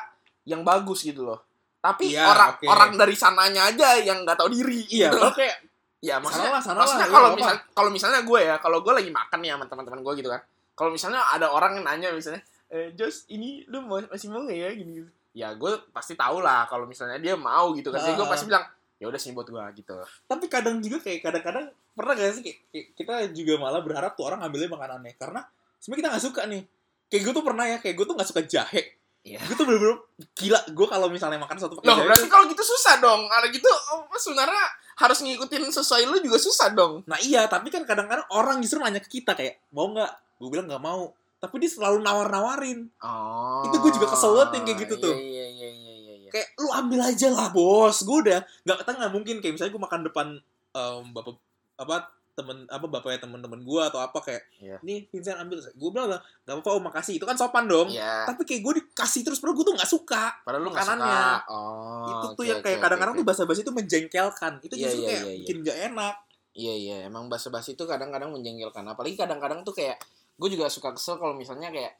yang 0.50 0.66
bagus 0.66 1.06
gitu 1.06 1.22
loh. 1.22 1.38
Tapi 1.78 2.10
Iya, 2.12 2.26
orang 2.26 2.50
oke. 2.58 2.66
orang 2.66 2.90
dari 2.98 3.14
sananya 3.14 3.70
aja 3.70 3.96
yang 4.02 4.26
nggak 4.26 4.36
tahu 4.36 4.50
diri. 4.50 4.82
iya 4.90 5.08
gitu 5.08 5.22
kalau 5.22 5.30
loh. 5.30 5.38
kayak 5.38 5.58
Ya 6.00 6.16
maksudnya, 6.16 6.56
sana 6.64 6.80
lah 6.80 6.88
maksudnya 6.88 7.08
kalau 7.12 7.28
iya, 7.28 7.36
misal 7.36 7.56
kalau 7.76 7.90
misalnya 7.92 8.20
gue 8.24 8.40
ya, 8.40 8.56
kalau 8.56 8.80
gue 8.80 8.88
lagi 8.88 9.12
makan 9.12 9.36
nih 9.44 9.52
sama 9.52 9.64
teman-teman 9.68 10.00
gue 10.00 10.12
gitu 10.24 10.28
kan. 10.32 10.40
Kalau 10.72 10.90
misalnya 10.96 11.20
ada 11.28 11.52
orang 11.52 11.76
yang 11.76 11.84
nanya 11.84 12.08
misalnya, 12.16 12.40
eh, 12.72 12.88
Jos 12.96 13.28
ini 13.28 13.68
lu 13.68 13.84
mau, 13.84 14.00
masih 14.08 14.32
mau 14.32 14.40
gak 14.48 14.56
ya 14.56 14.72
gini 14.72 15.04
gitu. 15.04 15.10
Ya 15.36 15.52
gue 15.52 15.76
pasti 15.92 16.16
tahu 16.16 16.40
lah 16.40 16.64
kalau 16.72 16.88
misalnya 16.88 17.20
dia 17.20 17.36
mau 17.36 17.76
gitu 17.76 17.92
kan. 17.92 18.00
Jadi 18.00 18.16
gue 18.16 18.26
pasti 18.32 18.48
bilang, 18.48 18.64
ya 18.96 19.12
udah 19.12 19.20
sih 19.20 19.32
buat 19.32 19.48
gue 19.48 19.64
gitu. 19.80 19.96
tapi 20.24 20.44
kadang 20.48 20.76
juga 20.84 21.00
kayak 21.00 21.20
kadang-kadang 21.24 21.72
pernah 21.96 22.12
gak 22.16 22.32
sih 22.36 22.42
kayak 22.44 22.86
kita 22.96 23.14
juga 23.32 23.52
malah 23.56 23.80
berharap 23.80 24.12
tuh 24.12 24.28
orang 24.28 24.44
ngambilnya 24.44 24.68
makanannya 24.72 25.12
karena 25.16 25.40
sebenarnya 25.80 26.00
kita 26.00 26.08
nggak 26.12 26.24
suka 26.28 26.42
nih 26.44 26.62
kayak 27.08 27.22
gue 27.24 27.32
tuh 27.32 27.44
pernah 27.44 27.64
ya 27.64 27.76
kayak 27.80 27.94
gue 27.96 28.06
tuh 28.06 28.14
nggak 28.20 28.28
suka 28.28 28.42
jahe 28.44 28.99
Iya. 29.20 29.36
gue 29.44 29.52
tuh 29.52 29.68
bener-bener 29.68 30.00
gila 30.32 30.60
gue 30.72 30.86
kalau 30.88 31.12
misalnya 31.12 31.36
makan 31.36 31.60
satu 31.60 31.76
pakai 31.76 31.92
Loh, 31.92 31.96
jahe 32.00 32.06
berarti 32.08 32.28
kalau 32.32 32.44
gitu 32.48 32.64
susah 32.64 33.04
dong. 33.04 33.28
Ada 33.28 33.52
gitu 33.52 33.68
oh, 33.68 34.08
sebenarnya 34.16 34.64
harus 34.96 35.18
ngikutin 35.20 35.68
sesuai 35.68 36.08
lu 36.08 36.16
juga 36.20 36.40
susah 36.40 36.72
dong. 36.72 37.04
nah 37.04 37.20
iya 37.20 37.44
tapi 37.44 37.68
kan 37.68 37.84
kadang-kadang 37.84 38.24
orang 38.32 38.60
justru 38.64 38.80
nanya 38.80 39.00
ke 39.00 39.20
kita 39.20 39.32
kayak 39.36 39.60
mau 39.72 39.92
nggak 39.92 40.08
gue 40.40 40.48
bilang 40.48 40.68
nggak 40.68 40.80
mau 40.80 41.12
tapi 41.36 41.56
dia 41.56 41.72
selalu 41.72 42.00
nawar-nawarin 42.00 42.88
Oh. 43.00 43.64
Itu 43.64 43.80
gua 43.80 43.92
juga 43.92 44.06
kesel 44.12 44.36
banget 44.36 44.50
yang 44.60 44.64
kayak 44.68 44.78
gitu 44.84 44.94
tuh. 45.00 45.14
Iya, 45.16 45.46
iya, 45.52 45.68
iya, 45.72 45.92
iya, 45.96 46.14
iya. 46.20 46.30
kayak 46.32 46.48
lu 46.56 46.68
ambil 46.68 47.00
aja 47.04 47.28
lah 47.28 47.48
bos 47.48 47.96
gue 48.00 48.16
udah 48.24 48.40
nggak 48.64 48.76
kita 48.84 48.90
nggak 48.92 49.12
mungkin 49.12 49.36
kayak 49.40 49.52
misalnya 49.56 49.72
gue 49.72 49.82
makan 49.84 50.00
depan 50.08 50.26
em, 50.72 51.02
bapak 51.12 51.36
apa 51.76 51.96
temen 52.40 52.64
apa 52.66 52.82
bapaknya 52.82 53.20
temen-temen 53.20 53.60
gue 53.60 53.82
atau 53.82 53.98
apa 53.98 54.18
kayak 54.18 54.42
Iya. 54.56 54.76
nih 54.80 55.04
Vincent 55.06 55.36
ambil 55.36 55.60
gue 55.60 55.90
bilang 55.90 56.08
nggak 56.08 56.20
apa-apa 56.50 56.70
om 56.72 56.82
makasih 56.82 57.14
itu 57.14 57.24
kan 57.24 57.34
sopan 57.34 57.64
dong 57.64 57.88
Iya. 57.88 58.24
tapi 58.24 58.42
kayak 58.42 58.60
gue 58.60 58.72
dikasih 58.80 59.20
terus 59.20 59.38
bro 59.38 59.52
gue 59.52 59.62
tuh 59.62 59.74
nggak 59.74 59.86
suka 59.86 60.40
Padahal 60.40 60.62
lu 60.62 60.70
makanannya. 60.70 61.20
suka. 61.38 61.52
Oh. 61.52 62.06
itu 62.06 62.26
tuh 62.30 62.34
oke, 62.34 62.48
yang 62.48 62.60
kayak 62.60 62.78
kadang-kadang 62.78 63.14
oke, 63.14 63.20
tuh 63.20 63.26
basa-basi 63.28 63.60
itu 63.60 63.70
menjengkelkan 63.70 64.52
itu 64.60 64.74
Iya, 64.74 64.82
justru 64.86 65.00
iya, 65.00 65.06
kayak 65.06 65.20
iya, 65.20 65.28
iya. 65.28 65.38
bikin 65.40 65.56
gak 65.62 65.78
enak 65.90 66.14
Iya 66.50 66.74
iya 66.74 66.96
emang 67.06 67.28
basa-basi 67.28 67.72
itu 67.72 67.84
kadang-kadang 67.84 68.30
menjengkelkan 68.30 68.82
apalagi 68.84 69.14
kadang-kadang 69.14 69.62
tuh 69.62 69.70
kayak 69.70 70.02
gue 70.34 70.48
juga 70.48 70.66
suka 70.66 70.90
kesel 70.90 71.14
kalau 71.14 71.32
misalnya 71.32 71.68
kayak 71.68 71.94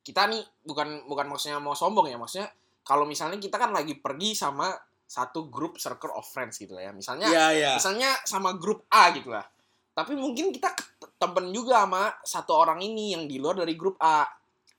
kita 0.00 0.26
nih 0.26 0.40
bukan 0.62 1.04
bukan 1.04 1.26
maksudnya 1.26 1.58
mau 1.58 1.74
sombong 1.74 2.06
ya 2.06 2.16
maksudnya 2.16 2.48
kalau 2.82 3.04
misalnya 3.04 3.36
kita 3.36 3.54
kan 3.54 3.70
lagi 3.70 3.94
pergi 3.94 4.32
sama 4.32 4.72
satu 5.04 5.46
grup 5.46 5.76
circle 5.76 6.10
of 6.10 6.24
friends 6.24 6.56
gitu 6.56 6.72
lah 6.72 6.82
ya 6.82 6.92
misalnya 6.92 7.28
iya 7.28 7.46
iya 7.52 7.70
misalnya 7.76 8.16
sama 8.24 8.56
grup 8.56 8.88
A 8.88 9.12
gitu 9.12 9.28
lah 9.28 9.44
tapi 9.92 10.16
mungkin 10.16 10.50
kita 10.50 10.72
temen 11.16 11.52
juga 11.52 11.84
sama 11.84 12.08
satu 12.22 12.52
orang 12.56 12.80
ini 12.80 13.12
yang 13.12 13.28
di 13.28 13.36
luar 13.36 13.60
dari 13.60 13.76
grup 13.76 14.00
A. 14.00 14.24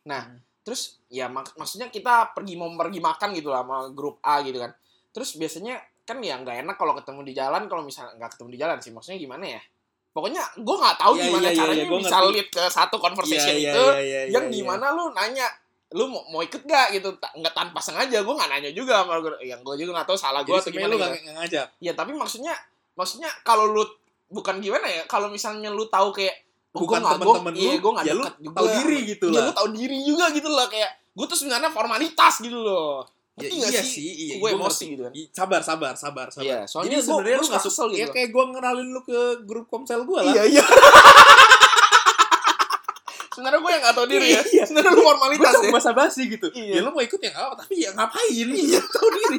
Nah 0.05 0.21
Hmm. 0.25 0.39
terus 0.63 0.97
ya 1.07 1.27
mak- 1.27 1.53
maksudnya 1.55 1.87
kita 1.87 2.31
pergi 2.31 2.55
mau 2.55 2.71
pergi 2.73 2.97
makan 2.97 3.29
gitu 3.35 3.51
lah 3.51 3.61
sama 3.63 3.77
grup 3.91 4.17
A 4.21 4.41
gitu 4.41 4.57
kan. 4.57 4.71
Terus 5.11 5.35
biasanya 5.35 5.77
kan 6.03 6.19
ya 6.19 6.35
nggak 6.35 6.67
enak 6.67 6.75
kalau 6.75 6.95
ketemu 6.95 7.21
di 7.23 7.33
jalan 7.33 7.67
kalau 7.67 7.83
misalnya 7.83 8.17
nggak 8.17 8.31
ketemu 8.35 8.49
di 8.51 8.59
jalan 8.59 8.77
sih. 8.79 8.91
Maksudnya 8.91 9.19
gimana 9.19 9.45
ya? 9.45 9.61
Pokoknya 10.13 10.43
gue 10.55 10.75
nggak 10.77 10.97
tahu 10.99 11.13
Iya, 11.17 11.23
gimana 11.25 11.41
iya, 11.41 11.51
iya, 11.51 11.57
caranya 11.57 11.85
gua 11.87 11.99
bisa 11.99 12.17
ngerti. 12.17 12.33
lead 12.33 12.47
ke 12.49 12.63
satu 12.69 12.95
conversation 12.97 13.53
Iya, 13.53 13.59
iya, 13.59 13.71
itu 13.73 13.83
iya, 13.83 14.01
iya, 14.01 14.19
yang 14.29 14.45
iya, 14.45 14.53
di 14.53 14.61
mana 14.61 14.85
lu 14.91 15.09
nanya 15.09 15.47
lu 15.93 16.05
mau, 16.09 16.21
mau 16.27 16.41
ikut 16.41 16.61
gak 16.63 16.87
gitu. 16.91 17.09
Nggak 17.15 17.53
tanpa 17.53 17.77
sengaja 17.77 18.21
gue 18.21 18.33
nggak 18.33 18.49
nanya 18.49 18.71
juga 18.71 19.01
sama 19.01 19.17
yang 19.41 19.61
gue 19.61 19.75
juga 19.75 19.91
nggak 19.97 20.07
tahu 20.09 20.17
salah 20.17 20.41
gue 20.41 20.53
atau 20.53 20.69
gimana 20.69 20.89
lu 20.89 20.97
gitu. 20.97 21.05
gak, 21.05 21.21
gak 21.21 21.35
ngajak? 21.37 21.67
Ya 21.81 21.91
tapi 21.93 22.11
maksudnya 22.13 22.53
maksudnya 22.93 23.29
kalau 23.41 23.69
lu 23.69 23.83
bukan 24.33 24.57
gimana 24.57 24.83
ya 24.85 25.01
kalau 25.05 25.29
misalnya 25.29 25.69
lu 25.69 25.85
tahu 25.85 26.09
kayak 26.11 26.33
oh, 26.71 26.81
bukan 26.81 26.99
nggak- 26.99 27.15
teman-teman 27.15 27.53
gua- 27.53 27.53
lu 27.55 27.63
iya, 27.63 27.75
gua 27.77 27.91
nggak 27.93 28.05
ya 28.05 28.13
lu 28.13 28.23
juga. 28.25 28.51
tahu 28.51 28.67
diri 28.73 28.97
gitu 29.07 29.25
Iya, 29.27 29.35
lah 29.35 29.43
lu 29.43 29.53
tahu 29.53 29.67
diri 29.71 29.97
juga 30.01 30.25
gitu 30.29 30.47
loh 30.47 30.65
kayak 30.65 30.91
gue 31.13 31.25
tuh 31.25 31.37
sebenarnya 31.37 31.69
formalitas 31.69 32.33
gitu 32.39 32.57
loh 32.57 33.05
Ya, 33.33 33.49
nggak 33.49 33.65
iya 33.67 33.81
sih? 33.81 33.89
sih, 33.91 34.09
iya. 34.23 34.35
gue 34.37 34.49
emosi 34.51 34.83
gitu 34.91 35.01
kan 35.03 35.13
Sabar, 35.31 35.61
sabar, 35.61 35.93
sabar, 35.95 36.29
sabar. 36.29 36.45
Iya, 36.45 36.59
soalnya 36.63 36.89
Jadi 36.95 37.05
sebenarnya 37.07 37.37
lu 37.39 37.45
gak 37.47 37.57
kesel 37.59 37.71
suka. 37.71 37.89
gitu 37.91 37.97
Ya 37.99 38.07
kayak 38.07 38.29
gue 38.29 38.43
ngenalin 38.47 38.87
lu 38.87 39.01
ke 39.01 39.19
grup 39.43 39.65
komsel 39.67 40.01
gue 40.03 40.19
lah. 40.19 40.29
iya 40.31 40.43
iya 40.47 40.63
sebenarnya 43.33 43.59
gue 43.59 43.71
yang 43.71 43.81
nggak 43.81 43.95
tahu 43.95 44.05
diri 44.07 44.27
ya 44.29 44.41
Iya. 44.43 44.63
sebenarnya 44.63 44.91
lu 44.91 44.95
Gue 44.95 45.07
formalitas 45.07 45.53
ya 45.55 45.69
basa 45.71 45.91
basi 45.91 46.21
gitu. 46.27 46.47
Iya. 46.51 46.71
Ya 46.71 46.81
lu 46.81 46.89
mau 46.89 47.01
ikut 47.01 47.17
ya 47.17 47.29
nggak 47.31 47.41
apa, 47.43 47.55
tapi 47.57 47.73
ya 47.79 47.89
ngapain? 47.91 48.47
Iya, 48.47 48.79
tahu 48.83 49.07
diri. 49.11 49.37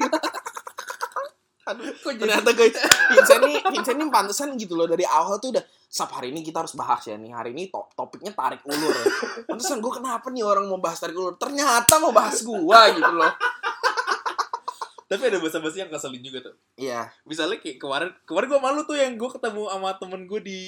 Aduh, 1.64 1.96
ternyata 1.96 2.52
guys 2.52 2.76
Vincent 3.08 3.40
nih 3.40 3.56
Vincent 3.72 3.96
nih 3.96 4.08
pantesan 4.12 4.48
gitu 4.60 4.76
loh 4.76 4.84
dari 4.84 5.08
awal 5.08 5.40
tuh 5.40 5.56
udah 5.56 5.64
Sap 5.94 6.10
hari 6.10 6.34
ini 6.34 6.42
kita 6.42 6.58
harus 6.58 6.74
bahas 6.74 7.06
ya 7.06 7.14
nih 7.14 7.30
hari 7.30 7.54
ini 7.54 7.70
to 7.70 7.78
topiknya 7.94 8.34
tarik 8.34 8.66
ulur 8.66 8.90
ya. 8.90 9.06
Pantesan 9.46 9.78
gue 9.78 9.92
kenapa 9.94 10.26
nih 10.26 10.42
orang 10.42 10.66
mau 10.66 10.82
bahas 10.82 10.98
tarik 10.98 11.14
ulur? 11.14 11.38
Ternyata 11.38 12.02
mau 12.02 12.10
bahas 12.10 12.42
gua 12.42 12.90
gitu 12.90 13.14
loh 13.14 13.30
tapi 15.14 15.30
ada 15.30 15.38
basa 15.38 15.62
basi 15.62 15.78
yang 15.78 15.88
keselin 15.88 16.18
juga 16.18 16.50
tuh. 16.50 16.54
iya 16.74 17.06
Misalnya 17.22 17.62
kayak 17.62 17.78
kemarin, 17.78 18.10
kemarin 18.26 18.46
gue 18.50 18.60
malu 18.60 18.80
tuh 18.82 18.98
yang 18.98 19.14
gue 19.14 19.30
ketemu 19.30 19.62
sama 19.70 19.90
temen 19.94 20.26
gue 20.26 20.40
di 20.42 20.58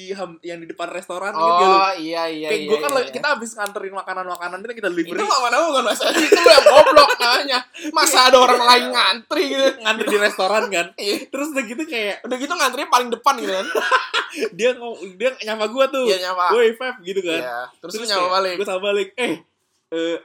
yang 0.41 0.63
di 0.63 0.67
depan 0.71 0.87
restoran. 0.89 1.35
oh 1.35 1.91
iya 1.99 2.31
iya 2.31 2.47
Kayak 2.47 2.63
iya, 2.63 2.69
gue 2.71 2.79
kan 2.79 2.91
iya, 2.95 3.03
iya. 3.03 3.11
kita 3.11 3.27
habis 3.35 3.51
nganterin 3.59 3.91
makanan-makanan 3.91 4.57
itu 4.63 4.67
kita 4.71 4.89
itu 4.89 5.11
delivery 5.11 5.27
mana 5.27 5.57
bukan 5.59 5.85
masalah 5.85 6.15
itu 6.15 6.39
yang 6.39 6.65
goblok 6.65 7.11
namanya 7.19 7.59
masa 7.91 8.19
ada 8.31 8.39
orang 8.39 8.63
lain 8.63 8.85
ngantri 8.95 9.43
gitu 9.51 9.67
ngantri 9.83 10.07
di 10.07 10.19
restoran 10.23 10.63
kan. 10.71 10.87
Iya. 10.95 11.17
Terus 11.27 11.47
udah 11.51 11.65
gitu 11.67 11.83
kayak 11.85 12.17
udah 12.23 12.37
gitu 12.39 12.53
ngantrinya 12.55 12.89
paling 12.89 13.09
depan 13.11 13.35
gitu 13.43 13.53
kan 13.53 13.67
dia 14.59 14.71
dia 15.19 15.31
nyapa 15.43 15.67
gue 15.67 15.85
tuh. 15.91 16.05
iya 16.07 16.17
nyapa 16.31 16.45
Woi 16.55 16.71
Feb 16.79 16.97
gitu 17.03 17.21
kan. 17.27 17.41
iya 17.43 17.59
terus, 17.83 17.93
lu 17.99 18.07
nyapa 18.07 18.27
balik 18.31 18.55
Gue 18.63 18.67
sama 18.69 18.81
balik. 18.85 19.09
Eh, 19.19 19.35
eh 19.91 20.17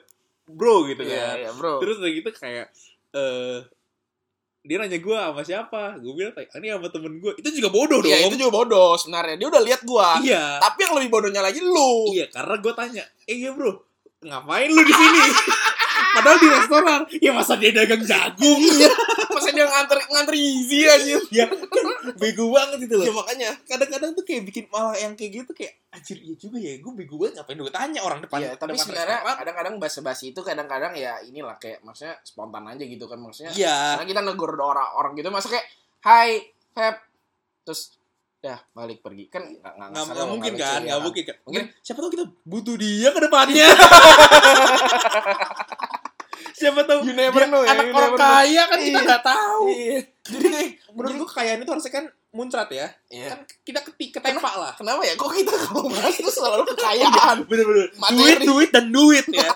bro 0.45 0.83
gitu 0.85 1.01
iya 1.01 1.15
kan. 1.31 1.35
iya 1.39 1.49
bro 1.55 1.79
Terus 1.79 1.95
udah 1.97 2.11
gitu 2.11 2.29
kayak 2.35 2.67
eh 3.11 3.57
dia 4.61 4.77
nanya 4.77 4.97
gue 4.97 5.17
sama 5.17 5.41
siapa? 5.41 5.97
Gue 5.97 6.13
bilang 6.13 6.33
kayak 6.33 6.53
ini 6.55 6.69
sama 6.69 6.87
temen 6.87 7.17
gue. 7.17 7.33
Itu 7.35 7.49
juga 7.51 7.69
bodoh 7.69 7.97
dong. 7.97 8.07
iya 8.07 8.23
itu 8.23 8.35
juga 8.35 8.53
bodoh 8.53 8.93
sebenarnya 8.93 9.35
dia 9.35 9.47
udah 9.47 9.61
lihat 9.61 9.81
gua 9.81 10.17
Iya. 10.17 10.59
tapi 10.59 10.85
yang 10.85 10.93
lebih 10.95 11.09
bodohnya 11.09 11.41
lagi 11.41 11.59
lu 11.59 12.13
Iya, 12.13 12.29
karena 12.29 12.55
gue 12.55 12.73
tanya, 12.73 13.03
eh 13.23 13.35
iya 13.35 13.49
bro, 13.51 13.73
ngapain 14.21 14.69
lu 14.69 14.81
di 14.81 14.93
sini? 14.93 15.21
Padahal 16.11 16.37
di 16.37 16.47
restoran, 16.47 17.01
ya 17.17 17.31
masa 17.31 17.55
dia 17.55 17.71
dagang 17.71 18.03
jagung? 18.03 18.59
Iya, 18.59 18.91
masa 19.51 19.53
dia 19.53 19.65
ngantri 19.67 19.99
ngantri 20.07 20.37
easy 20.39 20.77
aja. 20.83 21.15
ya 21.29 21.43
kan 21.45 21.59
bego 22.15 22.47
banget 22.47 22.77
itu 22.81 22.95
Ya 22.95 23.05
loh. 23.05 23.13
makanya. 23.17 23.49
Kadang-kadang 23.61 24.09
tuh 24.11 24.21
kayak 24.21 24.41
bikin 24.43 24.63
malah 24.67 24.93
yang 24.93 25.13
kayak 25.13 25.29
gitu 25.37 25.51
kayak 25.51 25.73
anjir 25.91 26.15
iya 26.17 26.33
juga 26.33 26.55
ya, 26.55 26.77
gue 26.77 26.91
bego 26.95 27.13
banget 27.15 27.37
ngapain 27.37 27.57
gue 27.57 27.69
tanya 27.69 27.99
orang 27.99 28.19
depan 28.19 28.37
Iya, 28.39 28.49
tapi 28.55 28.71
depan 28.71 28.81
sebenarnya 28.81 29.17
kadang-kadang 29.35 29.73
basa-basi 29.75 30.29
itu 30.29 30.39
kadang-kadang 30.39 30.91
ya 30.93 31.17
inilah 31.21 31.55
kayak 31.57 31.81
maksudnya 31.81 32.13
spontan 32.21 32.61
aja 32.65 32.81
gitu 32.81 33.03
kan 33.05 33.17
maksudnya. 33.17 33.51
Iya. 33.51 33.95
Karena 33.95 34.05
kita 34.07 34.19
negur 34.23 34.49
orang 34.55 34.87
orang 34.95 35.11
gitu 35.13 35.27
masa 35.27 35.47
kayak 35.47 35.65
hai 36.01 36.41
Feb 36.71 36.95
terus 37.61 37.93
dah 38.37 38.57
balik 38.71 38.99
pergi 38.99 39.27
kan 39.27 39.43
nggak 39.43 39.69
nggak 39.69 39.87
Nggak, 39.91 40.01
seru, 40.01 40.11
nggak 40.15 40.27
mungkin 40.27 40.51
lucu, 40.51 40.63
kan, 40.63 40.73
ya 40.73 40.79
nggak 40.87 40.99
mungkin 41.03 41.23
kan. 41.23 41.35
Mungkin 41.37 41.61
Mungkin- 41.61 41.83
siapa 41.83 41.99
tahu 41.99 42.09
kita 42.09 42.25
butuh 42.41 42.75
dia 42.75 43.07
ke 43.07 43.19
depannya. 43.19 43.67
siapa 46.51 46.81
tahu 46.83 46.99
You 47.03 47.13
never 47.13 47.43
know 47.45 47.61
ya, 47.61 47.73
anak 47.73 47.85
you 47.87 47.95
orang 47.95 48.13
kaya 48.15 48.63
kan 48.65 48.77
kita 48.77 48.93
Iya. 48.93 49.07
nggak 49.07 49.23
tahu. 49.23 49.63
Iya. 49.67 49.99
Jadi 50.21 50.63
menurut 50.91 51.13
gue 51.17 51.27
kekayaan 51.27 51.59
itu 51.61 51.71
harusnya 51.71 51.93
kan 51.93 52.05
muncrat 52.31 52.69
ya. 52.69 52.87
Iya. 53.07 53.27
Kan 53.33 53.39
kita 53.61 53.79
ketik 53.81 54.09
ketempa 54.13 54.51
lah. 54.53 54.73
Kenapa 54.73 55.01
ya? 55.01 55.13
Kok 55.15 55.31
kita 55.31 55.53
kalau 55.57 55.87
bahas 55.87 56.13
tuh 56.13 56.29
selalu 56.29 56.63
kekayaan? 56.71 57.37
Bener-bener. 57.45 57.87
Duit, 58.11 58.39
duit, 58.41 58.69
dan 58.69 58.87
duit 58.89 59.25
ya. 59.27 59.49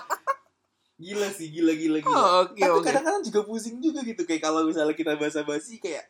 gila 0.96 1.28
sih, 1.28 1.52
gila, 1.52 1.76
gila, 1.76 2.00
gila. 2.00 2.16
Oh, 2.16 2.48
Oke 2.48 2.56
Tapi 2.56 2.80
kadang-kadang 2.80 3.20
juga 3.20 3.40
pusing 3.44 3.76
juga 3.78 4.00
gitu. 4.00 4.24
Kayak 4.24 4.48
kalau 4.48 4.64
misalnya 4.64 4.96
kita 4.96 5.12
basa-basi 5.14 5.76
kayak 5.76 6.08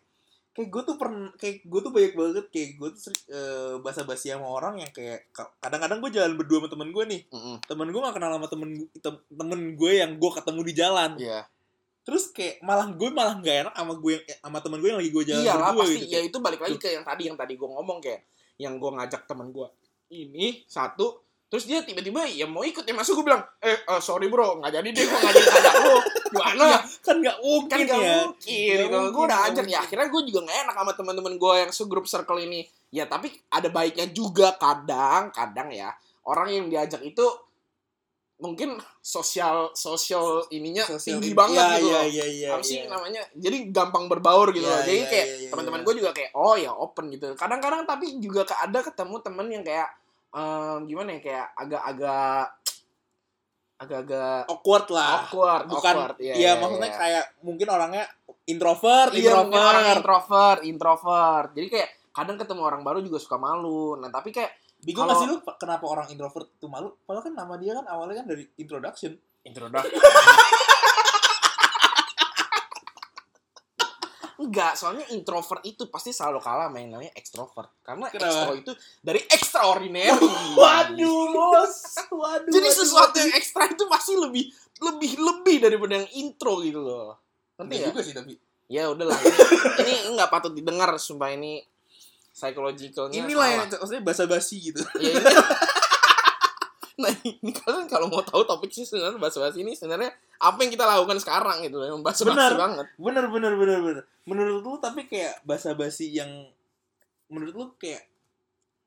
kayak 0.57 0.69
gue 0.69 0.83
tuh 0.83 0.97
pernah 0.97 1.29
kayak 1.35 1.57
gue 1.63 1.81
tuh 1.81 1.93
banyak 1.93 2.13
banget 2.13 2.47
kayak 2.49 2.71
gue 2.75 2.89
tuh 2.91 3.01
sering 3.03 3.23
eh, 3.29 3.75
basa-basi 3.79 4.27
sama 4.29 4.49
orang 4.49 4.75
yang 4.79 4.89
kayak 4.89 5.29
ka- 5.31 5.53
kadang-kadang 5.59 6.01
gue 6.01 6.11
jalan 6.11 6.33
berdua 6.35 6.59
sama 6.59 6.69
temen 6.71 6.89
gue 6.91 7.05
nih 7.07 7.21
Mm-mm. 7.29 7.57
temen 7.63 7.87
gue 7.87 8.01
gak 8.01 8.15
kenal 8.15 8.31
sama 8.33 8.47
temen 8.47 8.69
tem- 8.95 9.25
temen 9.29 9.61
gue 9.75 9.93
yang 9.95 10.13
gue 10.15 10.31
ketemu 10.33 10.61
di 10.63 10.73
jalan 10.73 11.11
Iya. 11.17 11.41
terus 12.03 12.31
kayak 12.31 12.59
malah 12.61 12.89
gue 12.89 13.09
malah 13.11 13.37
nggak 13.37 13.57
enak 13.63 13.75
sama 13.75 13.95
gue 13.95 14.13
yang 14.17 14.25
sama 14.41 14.59
teman 14.61 14.79
gue 14.79 14.89
yang 14.89 14.99
lagi 14.99 15.11
gue 15.11 15.25
jalan 15.27 15.43
Iyalah 15.43 15.61
berdua 15.69 15.83
pasti 15.83 15.99
gitu 15.99 16.09
ya 16.09 16.21
itu 16.23 16.39
balik 16.41 16.61
lagi 16.63 16.77
ke 16.77 16.89
yang 16.91 17.05
tadi 17.05 17.23
yang 17.25 17.37
tadi 17.37 17.53
gue 17.53 17.69
ngomong 17.69 17.99
kayak 18.01 18.21
yang 18.57 18.75
gue 18.77 18.91
ngajak 18.91 19.23
temen 19.27 19.51
gue 19.51 19.69
ini 20.09 20.65
satu 20.65 21.26
terus 21.47 21.63
dia 21.63 21.79
tiba-tiba 21.81 22.27
ya 22.27 22.43
mau 22.45 22.61
ikut 22.61 22.83
ya 22.83 22.91
masuk 22.91 23.23
gue 23.23 23.31
bilang 23.31 23.43
eh 23.63 23.79
eh, 23.79 24.01
sorry 24.03 24.27
bro 24.27 24.59
nggak 24.59 24.73
jadi 24.75 24.89
deh 24.91 25.05
gue 25.05 25.15
nggak 25.15 25.33
jadi 25.33 25.47
ngajak 25.47 25.75
lo 25.79 25.97
gimana? 26.27 26.65
Iya, 26.67 26.79
kan 27.01 27.17
nggak 27.23 27.37
mungkin 27.39 27.71
kan 27.71 27.87
gak 27.87 28.01
ya. 28.03 28.15
mungkin. 28.19 28.77
Nggak 28.83 28.91
gitu. 28.91 29.15
gue 29.15 29.23
udah 29.23 29.39
nggak 29.39 29.51
ajak 29.55 29.67
ya 29.71 29.79
akhirnya 29.79 30.07
gue 30.11 30.23
juga 30.27 30.41
nggak 30.43 30.59
enak 30.67 30.75
sama 30.75 30.93
teman-teman 30.93 31.35
gue 31.39 31.53
yang 31.63 31.71
segrup 31.71 32.05
circle 32.05 32.41
ini. 32.43 32.61
Ya 32.91 33.05
tapi 33.07 33.31
ada 33.49 33.69
baiknya 33.71 34.11
juga. 34.11 34.59
Kadang 34.59 35.31
kadang 35.31 35.71
ya 35.71 35.95
orang 36.27 36.49
yang 36.51 36.67
diajak 36.67 36.99
itu 37.01 37.23
mungkin 38.37 38.77
sosial 39.01 39.73
sosial 39.73 40.45
ininya 40.53 40.85
Sosial 40.85 41.17
tinggi 41.17 41.33
ini- 41.33 41.39
banget 41.39 41.57
Iya, 41.57 41.73
gitu 41.73 41.89
loh. 41.89 42.05
iya, 42.05 42.25
iya, 42.29 42.49
apa 42.53 42.61
sih 42.61 42.79
iya. 42.83 42.91
namanya? 42.91 43.23
Jadi 43.33 43.59
gampang 43.73 44.05
berbaur 44.11 44.53
gitu 44.53 44.67
Iya, 44.67 44.77
loh. 44.77 44.83
Jadi 44.85 44.99
iya, 44.99 45.09
kayak 45.09 45.27
iya, 45.27 45.37
iya, 45.41 45.49
teman-teman 45.49 45.81
iya. 45.81 45.87
gue 45.87 45.95
juga 45.97 46.11
kayak 46.13 46.31
oh 46.37 46.55
ya 46.59 46.71
open 46.75 47.05
gitu. 47.09 47.27
Kadang-kadang 47.33 47.83
tapi 47.87 48.07
juga 48.21 48.45
ada 48.51 48.79
ketemu 48.83 49.17
temen 49.23 49.47
yang 49.49 49.65
kayak 49.65 49.89
em, 50.33 50.79
gimana 50.87 51.09
ya 51.17 51.21
kayak 51.23 51.47
agak-agak 51.55 52.45
agak-agak 53.77 54.49
awkward 54.49 54.87
lah 54.89 55.29
awkward 55.29 55.65
bukan 55.69 55.95
awkward. 56.01 56.17
Iya, 56.17 56.33
ya 56.33 56.37
iya, 56.41 56.51
maksudnya 56.57 56.91
iya. 56.91 56.97
kayak 56.97 57.25
mungkin 57.45 57.69
orangnya 57.69 58.05
introvert 58.49 59.13
Iya, 59.13 59.33
mungkin 59.45 59.61
orang 59.61 59.85
introvert 59.93 60.01
introvert, 60.01 60.61
introvert. 60.65 61.49
Jadi 61.53 61.67
kayak 61.69 61.89
kadang 62.17 62.37
ketemu 62.41 62.63
orang 62.65 62.81
baru 62.81 62.99
juga 63.05 63.21
suka 63.21 63.37
malu. 63.37 64.01
Nah, 64.01 64.09
tapi 64.09 64.33
kayak 64.33 64.57
bingung 64.81 65.05
Kalau- 65.05 65.13
gak 65.13 65.21
sih 65.21 65.29
lu 65.29 65.37
kenapa 65.61 65.85
orang 65.85 66.07
introvert 66.09 66.49
tuh 66.57 66.69
malu 66.73 66.93
padahal 67.05 67.25
kan 67.29 67.35
nama 67.37 67.55
dia 67.61 67.73
kan 67.77 67.85
awalnya 67.89 68.25
kan 68.25 68.27
dari 68.33 68.45
introduction 68.57 69.13
introduction. 69.45 69.93
Enggak, 74.37 74.75
soalnya 74.75 75.09
introvert 75.11 75.63
itu 75.63 75.87
pasti 75.87 76.11
selalu 76.11 76.39
kalah 76.39 76.69
yang 76.71 76.93
namanya 76.93 77.13
extrovert. 77.13 77.73
Karena 77.81 78.07
Kenapa? 78.07 78.29
extro 78.29 78.53
itu 78.55 78.73
dari 79.01 79.21
extraordinary. 79.27 80.13
waduh 80.61 81.25
bos 81.31 81.75
waduh 82.11 82.47
Jadi 82.47 82.67
waduh, 82.67 82.77
sesuatu 82.77 83.11
waduh. 83.13 83.23
yang 83.23 83.33
ekstra 83.33 83.65
itu 83.67 83.85
pasti 83.87 84.13
lebih 84.13 84.45
lebih 84.77 85.13
lebih 85.17 85.57
daripada 85.59 85.93
yang 85.97 86.09
intro 86.15 86.61
gitu 86.61 86.79
loh. 86.79 87.17
Ngerti 87.57 87.65
Enggak 87.67 87.81
ya? 87.81 87.87
juga 87.89 88.01
sih 88.03 88.15
tapi 88.15 88.35
Ya 88.67 88.91
udahlah. 88.91 89.15
Ini, 89.15 89.31
ini 89.79 89.95
enggak 90.11 90.29
patut 90.29 90.51
didengar 90.51 90.91
sumpah 90.97 91.31
ini 91.31 91.63
psychologicalnya. 92.31 93.15
inilah 93.17 93.47
yang 93.47 93.61
salah. 93.65 93.79
maksudnya 93.81 94.03
basa-basi 94.03 94.57
gitu 94.61 94.83
Ya, 94.99 95.17
ini. 95.17 95.23
nah 96.97 97.13
ini 97.23 97.53
kalian 97.53 97.85
kalau 97.87 98.09
mau 98.09 98.25
tahu 98.25 98.41
topik 98.43 98.73
sih 98.73 98.83
sebenarnya 98.83 99.21
bahas-bahas 99.21 99.57
ini 99.57 99.77
sebenarnya 99.77 100.09
apa 100.37 100.59
yang 100.61 100.73
kita 100.73 100.85
lakukan 100.85 101.21
sekarang 101.21 101.61
gitu 101.61 101.77
loh 101.77 101.87
yang 101.87 102.01
bahas-bahas 102.01 102.33
Benar. 102.37 102.53
banget. 102.57 102.87
bener 102.97 103.25
bener 103.29 103.53
bener 103.55 103.79
bener 103.85 104.03
menurut 104.25 104.61
lu 104.61 104.73
tapi 104.81 105.05
kayak 105.05 105.45
basa-basi 105.45 106.09
yang 106.11 106.29
menurut 107.29 107.53
lu 107.53 107.67
kayak 107.77 108.05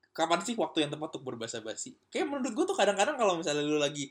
kapan 0.10 0.42
sih 0.42 0.58
waktu 0.58 0.84
yang 0.84 0.92
tepat 0.92 1.16
untuk 1.16 1.24
berbahasa 1.24 1.62
basi 1.62 1.94
kayak 2.10 2.26
menurut 2.26 2.50
gua 2.52 2.66
tuh 2.66 2.76
kadang-kadang 2.76 3.14
kalau 3.14 3.38
misalnya 3.38 3.62
lu 3.62 3.78
lagi 3.78 4.10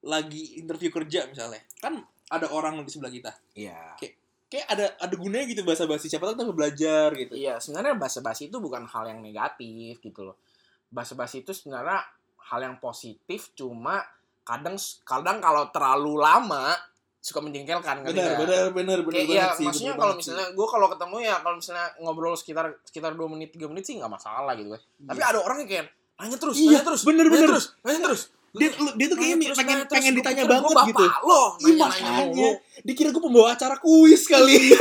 lagi 0.00 0.56
interview 0.56 0.88
kerja 0.88 1.26
misalnya 1.26 1.60
kan 1.82 1.98
ada 2.26 2.46
orang 2.50 2.78
di 2.82 2.90
sebelah 2.90 3.10
kita 3.10 3.32
Iya. 3.52 3.98
kayak 4.46 4.66
ada 4.70 4.84
ada 5.02 5.14
gunanya 5.18 5.50
gitu 5.50 5.66
bahasa 5.66 5.82
basi 5.84 6.06
siapa 6.06 6.30
tahu 6.30 6.38
kita 6.38 6.54
belajar 6.54 7.08
gitu 7.18 7.34
Iya, 7.34 7.58
sebenarnya 7.58 7.98
basa-basi 7.98 8.46
itu 8.46 8.62
bukan 8.62 8.86
hal 8.86 9.10
yang 9.10 9.18
negatif 9.18 9.98
gitu 9.98 10.22
loh. 10.22 10.38
Basa-basi 10.86 11.42
itu 11.42 11.50
sebenarnya 11.50 12.06
hal 12.46 12.60
yang 12.62 12.76
positif 12.76 13.50
cuma 13.52 14.02
kadang 14.42 14.74
kadang 15.02 15.38
kalau 15.38 15.66
terlalu 15.68 16.16
lama 16.16 16.70
suka 17.18 17.42
menjengkelkan 17.42 18.00
kan 18.00 18.06
bener 18.06 18.38
bener 18.38 18.64
bener 18.70 18.98
bener 19.02 19.18
Kayak 19.18 19.26
banget 19.26 19.42
ya, 19.42 19.46
sih, 19.52 19.66
maksudnya 19.66 19.94
kalau 19.94 20.14
misalnya 20.14 20.46
gue 20.48 20.66
kalau 20.68 20.86
ketemu 20.86 21.16
ya 21.20 21.34
kalau 21.42 21.56
misalnya 21.58 21.86
ngobrol 21.98 22.34
sekitar 22.34 22.66
sekitar 22.80 23.12
2 23.12 23.26
menit 23.26 23.50
3 23.50 23.66
menit 23.66 23.82
sih 23.82 23.98
nggak 23.98 24.06
masalah 24.08 24.54
gitu 24.54 24.70
kan. 24.70 24.82
Tapi 25.04 25.18
Iya. 25.18 25.26
ada 25.28 25.38
orang 25.40 25.56
yang 25.58 25.68
kayak 25.68 25.86
nanya 26.16 26.38
terus, 26.38 26.54
Iya, 26.54 26.70
nanya 26.70 26.82
terus, 26.84 27.02
bener, 27.02 27.24
nanya 27.24 27.34
bener. 27.34 27.48
terus, 27.50 27.66
nanya 27.82 28.00
terus. 28.04 28.22
dia, 28.54 28.68
lu- 28.72 28.94
dia 28.94 29.06
tuh 29.06 29.18
kayaknya 29.18 29.36
Nanya 29.36 29.44
terus, 29.44 29.58
pengen 29.58 29.68
nanya 29.68 29.82
terus. 29.82 29.92
pengen 29.92 30.12
ditanya 30.14 30.44
banget 30.46 30.76
gitu 30.86 31.04
Lo, 31.20 31.42
Iya 31.58 31.74
nanya-nanya 31.74 32.14
makanya 32.22 32.50
dikira 32.80 33.08
gue 33.10 33.20
pembawa 33.20 33.48
acara 33.52 33.76
kuis 33.76 34.22
kali 34.24 34.56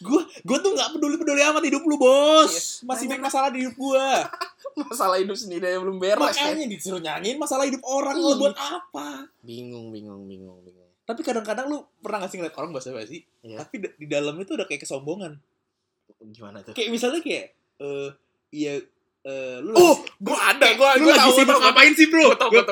gue 0.00 0.20
gue 0.40 0.58
tuh 0.58 0.70
nggak 0.72 0.88
peduli 0.92 1.16
peduli 1.16 1.40
amat 1.42 1.62
hidup 1.62 1.82
lu 1.82 1.94
bos 1.94 2.48
Iya. 2.48 2.84
masih 2.84 3.04
banyak 3.06 3.22
masalah 3.22 3.48
di 3.48 3.58
hidup 3.60 3.76
gue 3.76 4.06
Masalah 4.70 5.18
hidup 5.18 5.34
sendiri 5.34 5.66
yang 5.66 5.82
belum 5.82 5.98
beres. 5.98 6.16
kan. 6.32 6.46
makanya 6.46 6.64
disuruh 6.66 6.98
nyanyiin 6.98 7.36
masalah 7.36 7.64
hidup 7.64 7.82
orang 7.82 8.14
Iya. 8.14 8.24
lo 8.24 8.34
buat 8.38 8.54
apa 8.54 9.28
Bingung, 9.40 9.90
bingung, 9.90 10.24
bingung, 10.24 10.58
bingung. 10.60 10.88
tapi 11.02 11.20
kadang-kadang 11.20 11.66
lu 11.66 11.82
pernah 11.98 12.22
gak 12.22 12.30
sih 12.30 12.38
ngeliat 12.38 12.54
orang 12.54 12.70
bahasa 12.70 12.90
basi 12.90 13.20
Iya. 13.40 13.60
tapi 13.60 13.74
di- 13.78 14.06
dalamnya 14.06 14.42
tuh 14.42 14.56
udah 14.56 14.64
kayak 14.64 14.82
kesombongan 14.82 15.36
Gimana 16.22 16.60
tuh? 16.60 16.72
kayak 16.72 16.88
misalnya 16.88 17.20
kayak 17.20 17.52
eh 17.78 18.08
iya 18.50 18.76
eh, 19.20 19.56
lu 19.58 19.72
Oh, 19.72 19.96
gua 20.18 20.36
ada, 20.48 20.72
gua 20.74 20.96
lu 20.96 21.06
gua 21.06 21.12
lagi 21.14 21.20
tahu, 21.22 21.32
sibuk 21.34 21.56
ngapain 21.58 21.92
sih 21.92 22.06
bro 22.06 22.28
gua 22.32 22.62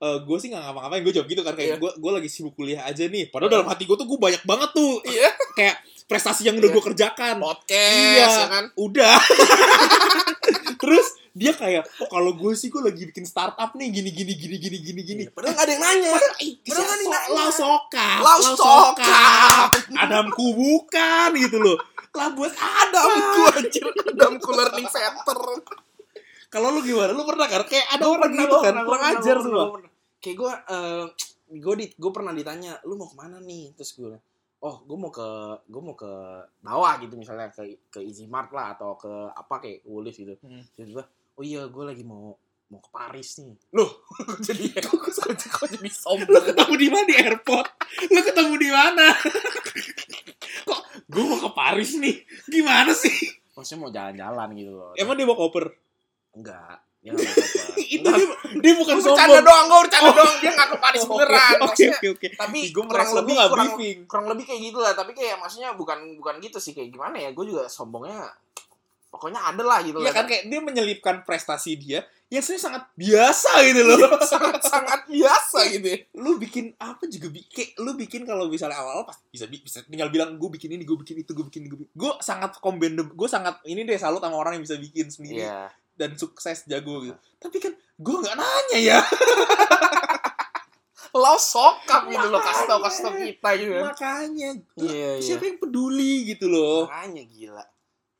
oh 0.00 0.16
gue 0.18 0.36
sih 0.38 0.48
nggak 0.48 0.62
ngapa-ngapain 0.62 1.02
gue 1.02 1.12
jawab 1.12 1.28
gitu 1.28 1.42
kan 1.42 1.52
Iya. 1.52 1.60
kayak 1.60 1.76
gue 1.78 1.90
gue 1.94 2.12
lagi 2.14 2.28
sibuk 2.28 2.54
kuliah 2.54 2.80
aja 2.82 3.04
nih 3.04 3.28
padahal 3.28 3.52
dalam 3.54 3.68
hati 3.68 3.84
gue 3.84 3.92
tuh 3.94 4.06
gue 4.06 4.16
banyak 4.16 4.42
banget 4.42 4.70
tuh 4.70 4.92
Iya. 5.02 5.28
kayak 5.52 5.76
prestasi 6.10 6.42
yang 6.42 6.58
udah 6.58 6.68
gue 6.68 6.82
kerjakan 6.84 7.38
Podcast, 7.38 7.70
Iya. 7.70 8.26
ya 8.26 8.46
kan? 8.50 8.64
udah 8.74 9.14
terus 10.76 11.06
dia 11.30 11.52
kayak 11.52 11.86
oh 12.02 12.08
kalau 12.10 12.34
gue 12.34 12.50
sih 12.52 12.66
gue 12.66 12.80
lagi 12.80 13.06
bikin 13.06 13.22
startup 13.22 13.70
nih 13.72 13.88
gini 13.88 14.10
gini 14.10 14.32
gini 14.34 14.56
gini 14.58 14.78
gini 14.80 15.00
gini 15.00 15.22
Iya, 15.22 15.30
Padahal 15.30 15.54
gak 15.54 15.62
ada 15.62 15.70
yang 15.70 15.80
nanya. 15.80 16.10
Padahal 16.10 16.26
nggak 16.26 16.90
ada 16.90 16.98
yang 16.98 17.06
nanya. 17.06 17.30
lau 17.30 17.50
sokap. 17.54 18.20
Adamku 19.96 20.44
bukan 20.50 21.28
gitu 21.38 21.56
loh 21.56 21.78
lah 22.10 22.26
buat 22.34 22.50
Adamku 22.50 23.42
anjir, 23.54 23.86
Adamku 23.86 24.50
learning 24.50 24.90
center. 24.90 25.38
kalau 26.50 26.74
lu 26.74 26.82
gimana 26.82 27.14
lu 27.14 27.22
pernah 27.22 27.46
kan 27.46 27.62
kayak 27.62 27.86
ada 27.86 28.02
orang 28.02 28.34
gitu 28.34 28.56
kan 28.58 28.74
kurang 28.82 29.02
ajar 29.14 29.36
pernah. 29.38 29.66
Kayak 30.18 30.36
gue, 30.36 30.52
eh 30.52 31.04
gue 31.54 31.74
di, 31.78 31.86
gue 31.94 32.10
pernah 32.10 32.34
ditanya, 32.34 32.78
lu 32.82 32.94
mau 32.94 33.06
ke 33.06 33.14
mana 33.14 33.38
nih? 33.38 33.70
Terus 33.72 33.94
gue, 33.94 34.18
oh 34.60 34.76
gue 34.84 34.96
mau 35.00 35.08
ke, 35.08 35.28
gue 35.68 35.82
mau 35.82 35.96
ke 35.96 36.12
bawah 36.60 37.00
gitu 37.00 37.16
misalnya 37.16 37.48
ke 37.48 37.88
ke 37.88 38.04
Easy 38.04 38.28
Mart 38.28 38.52
lah 38.52 38.76
atau 38.76 38.96
ke 38.96 39.08
apa 39.32 39.54
kayak 39.60 39.84
Woolies 39.88 40.20
gitu. 40.20 40.36
Hmm. 40.44 40.60
Tiba-tiba, 40.76 41.02
oh 41.08 41.42
iya 41.44 41.64
gue 41.64 41.84
lagi 41.84 42.04
mau 42.04 42.36
mau 42.70 42.78
ke 42.78 42.90
Paris 42.92 43.40
nih. 43.40 43.56
Loh, 43.74 43.90
jadi 44.46 44.70
kok, 44.78 45.00
kok, 45.56 45.66
jadi 45.66 45.90
sombong? 45.90 46.44
ketemu 46.44 46.74
di 46.76 46.88
mana 46.92 47.04
di 47.08 47.16
airport 47.18 47.68
lu 48.14 48.20
ketemu 48.22 48.54
di 48.56 48.70
mana 48.70 49.06
kok 50.70 50.80
gue 51.10 51.24
mau 51.26 51.38
ke 51.42 51.50
Paris 51.50 51.98
nih 51.98 52.16
gimana 52.46 52.94
sih 52.94 53.12
Maksudnya 53.58 53.80
mau 53.82 53.90
jalan-jalan 53.90 54.48
gitu 54.56 54.72
loh. 54.72 54.92
emang 54.94 55.18
dia 55.18 55.26
mau 55.26 55.36
koper 55.36 55.66
Enggak. 56.30 56.78
Dia 57.02 57.10
nggak 57.10 57.26
mau 57.26 57.34
apa. 57.34 57.69
Itu 57.90 58.06
dia, 58.06 58.26
dia 58.56 58.72
bukan 58.74 58.94
Gue 58.94 59.02
sombong 59.02 59.18
bercanda 59.18 59.40
doang, 59.42 59.64
gue 59.66 59.78
bercanda 59.82 60.06
Oh. 60.06 60.14
doang. 60.14 60.36
Dia 60.36 60.50
nggak 60.52 60.68
ke 60.68 60.76
Paris 60.78 61.00
Oke, 61.00 61.10
beneran. 61.12 61.50
oke 61.52 61.60
Maksudnya, 61.64 61.92
oke 61.92 62.06
oke 62.12 62.26
tapi 62.34 62.58
Ih, 62.58 62.68
gua 62.68 62.78
kurang 62.80 62.90
merasa 62.92 63.14
lebih 63.16 63.32
nggak 63.32 63.48
kurang, 63.48 63.66
briefing. 63.68 63.98
kurang 64.06 64.26
lebih 64.28 64.44
kayak 64.44 64.60
gitu 64.64 64.78
lah. 64.78 64.92
Tapi 64.92 65.10
kayak 65.12 65.36
maksudnya 65.36 65.68
bukan 65.72 65.98
bukan 66.14 66.34
gitu 66.38 66.58
sih 66.58 66.70
kayak 66.70 66.88
gimana 66.88 67.16
ya? 67.16 67.30
Gue 67.30 67.44
juga 67.46 67.66
sombongnya 67.66 68.30
pokoknya 69.08 69.42
ada 69.42 69.58
lah 69.60 69.78
gitu 69.80 69.98
Iya 69.98 70.06
lah. 70.06 70.14
kan 70.14 70.24
kayak 70.24 70.44
dia 70.46 70.60
menyelipkan 70.60 71.16
prestasi 71.20 71.74
dia 71.74 72.00
yang 72.26 72.38
sebenarnya 72.38 72.62
sangat 72.64 72.84
biasa 72.94 73.50
gitu 73.60 73.80
loh. 73.82 73.98
sangat 74.32 74.62
sangat 74.62 75.00
biasa 75.04 75.58
gitu. 75.68 75.82
ya. 75.84 75.98
lu 76.14 76.38
bikin 76.38 76.70
apa 76.78 77.02
juga 77.04 77.26
bi 77.26 77.42
kayak 77.44 77.74
lu 77.76 77.90
bikin 77.92 78.22
kalau 78.22 78.46
misalnya 78.46 78.78
awal 78.78 79.02
pas 79.02 79.18
bisa 79.26 79.44
bi- 79.44 79.58
bisa 79.58 79.82
tinggal 79.84 80.06
bilang 80.08 80.38
gue 80.38 80.46
bikin 80.48 80.70
ini 80.70 80.86
gue 80.86 80.94
bikin 80.96 81.18
itu 81.18 81.26
gue 81.28 81.42
bikin 81.42 81.66
gue 81.66 81.74
bikin 81.76 81.90
gue 81.92 82.10
sangat 82.20 82.54
kombendem 82.56 83.10
gue 83.10 83.26
sangat 83.26 83.58
ini 83.64 83.82
deh 83.82 83.98
salut 83.98 84.22
sama 84.22 84.36
orang 84.36 84.54
yang 84.54 84.62
bisa 84.62 84.78
bikin 84.78 85.10
sendiri 85.10 85.42
Iya. 85.42 85.74
Dan 86.00 86.16
sukses 86.16 86.64
jago 86.64 87.04
gitu 87.04 87.18
tapi 87.36 87.60
kan 87.60 87.76
gue 87.76 88.16
nggak 88.24 88.36
nanya 88.40 88.78
ya 88.80 88.98
Lo 91.10 91.34
sokap 91.42 92.06
gitu 92.06 92.30
loh 92.30 92.38
kasih 92.38 92.70
tau 92.70 92.78
kasih 92.86 93.00
tau 93.02 93.14
kita 93.18 93.48
gitu 93.58 93.72
kan. 93.74 93.84
makanya 93.90 94.50
Iya 94.78 95.18
iya. 95.18 95.22
siapa 95.22 95.42
yang 95.42 95.58
peduli 95.58 96.22
gitu 96.30 96.46
loh 96.46 96.86
Makanya 96.86 97.26
gila. 97.26 97.64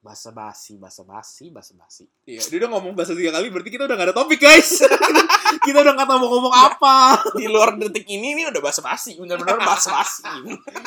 Basa 0.01 0.33
basi, 0.33 0.81
basa 0.81 1.05
basi, 1.05 1.53
basa 1.53 1.77
basi. 1.77 2.09
Iya, 2.25 2.41
dia 2.49 2.57
udah 2.65 2.73
ngomong 2.73 2.97
bahasa 2.97 3.13
tiga 3.13 3.37
kali, 3.37 3.53
berarti 3.53 3.69
kita 3.69 3.85
udah 3.85 4.01
gak 4.01 4.09
ada 4.09 4.17
topik, 4.17 4.41
guys. 4.41 4.81
kita 5.69 5.77
udah 5.77 5.93
gak 5.93 6.09
tahu 6.09 6.19
mau 6.25 6.29
ngomong 6.41 6.55
apa. 6.57 7.21
Di 7.37 7.45
luar 7.45 7.77
detik 7.77 8.09
ini 8.09 8.33
nih 8.33 8.49
udah 8.49 8.65
basa 8.65 8.81
basi, 8.81 9.21
bener-bener 9.21 9.61
basa 9.61 9.93
basi. 9.93 10.25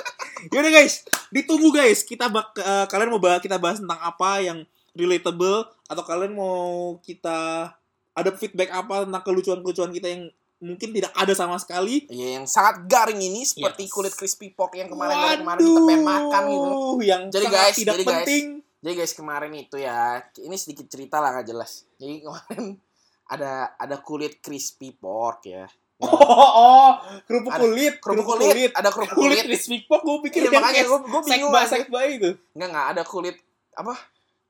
Yaudah 0.53 0.71
guys, 0.73 1.05
ditunggu 1.29 1.69
guys. 1.69 2.01
Kita 2.01 2.25
bak 2.25 2.57
eh, 2.57 2.85
kalian 2.89 3.13
mau 3.13 3.21
bahas 3.21 3.38
kita 3.39 3.62
bahas 3.62 3.77
tentang 3.77 4.01
apa 4.01 4.41
yang 4.41 4.65
relatable 4.93 5.59
atau 5.83 6.03
kalian 6.03 6.33
mau 6.33 6.63
kita 7.00 7.69
ada 8.12 8.29
feedback 8.31 8.69
apa 8.69 9.03
tentang 9.03 9.23
kelucuan-kelucuan 9.23 9.89
kita 9.89 10.07
yang 10.07 10.23
mungkin 10.59 10.89
tidak 10.91 11.12
ada 11.12 11.33
sama 11.33 11.57
sekali. 11.57 12.05
Iya 12.07 12.39
yang 12.39 12.45
sangat 12.45 12.85
garing 12.85 13.19
ini 13.19 13.43
seperti 13.43 13.83
Yes. 13.83 13.91
kulit 13.91 14.13
crispy 14.13 14.47
pork 14.50 14.73
yang 14.73 14.88
kemarin 14.88 15.17
dari 15.17 15.38
kemarin 15.39 15.59
kita 15.59 15.81
pengen 15.83 16.03
makan 16.03 16.43
gitu. 16.45 16.71
Yang 17.01 17.21
Jadi 17.31 17.45
guys, 17.47 17.75
tidak 17.75 17.93
jadi 17.93 18.03
guys. 18.03 18.12
penting. 18.15 18.45
Jadi 18.79 18.93
guys 18.95 19.13
kemarin 19.13 19.51
itu 19.53 19.75
ya, 19.77 20.00
ini 20.39 20.55
sedikit 20.55 20.85
cerita 20.85 21.17
lah 21.17 21.33
nggak 21.33 21.47
jelas. 21.47 21.83
Jadi 21.95 22.21
kemarin 22.21 22.63
ada 23.33 23.51
ada 23.73 23.97
kulit 24.00 24.39
crispy 24.39 24.91
pork 24.91 25.41
ya 25.45 25.65
Oh, 26.03 26.12
oh, 26.59 26.89
kerupuk 27.23 27.47
Ada 27.50 27.63
kulit, 27.63 27.93
kerupuk 27.97 28.25
kulit, 28.27 28.71
ada 28.73 28.89
kerupuk 28.91 29.15
kulit 29.15 29.39
kulit. 29.39 29.43
crispy 29.47 29.77
pork 29.83 30.03
gue 30.03 30.17
pikir 30.27 30.39
Iya, 30.41 30.51
yang 30.51 30.59
makanya 30.59 30.83
gua- 30.83 31.00
gua 31.01 31.21
bingung 31.23 31.47
sekba 31.47 31.62
sekba 31.65 32.00
itu. 32.05 32.29
Enggak 32.51 32.67
enggak 32.69 32.88
ada 32.91 33.03
kulit 33.03 33.35
apa? 33.73 33.93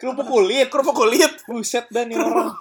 Kerupuk 0.04 0.28
kulit. 0.28 0.68
Kerupuk 0.68 0.96
kulit. 1.00 1.32
Buset 1.48 1.88
dan 1.88 2.12
nih 2.12 2.20
orang. 2.20 2.52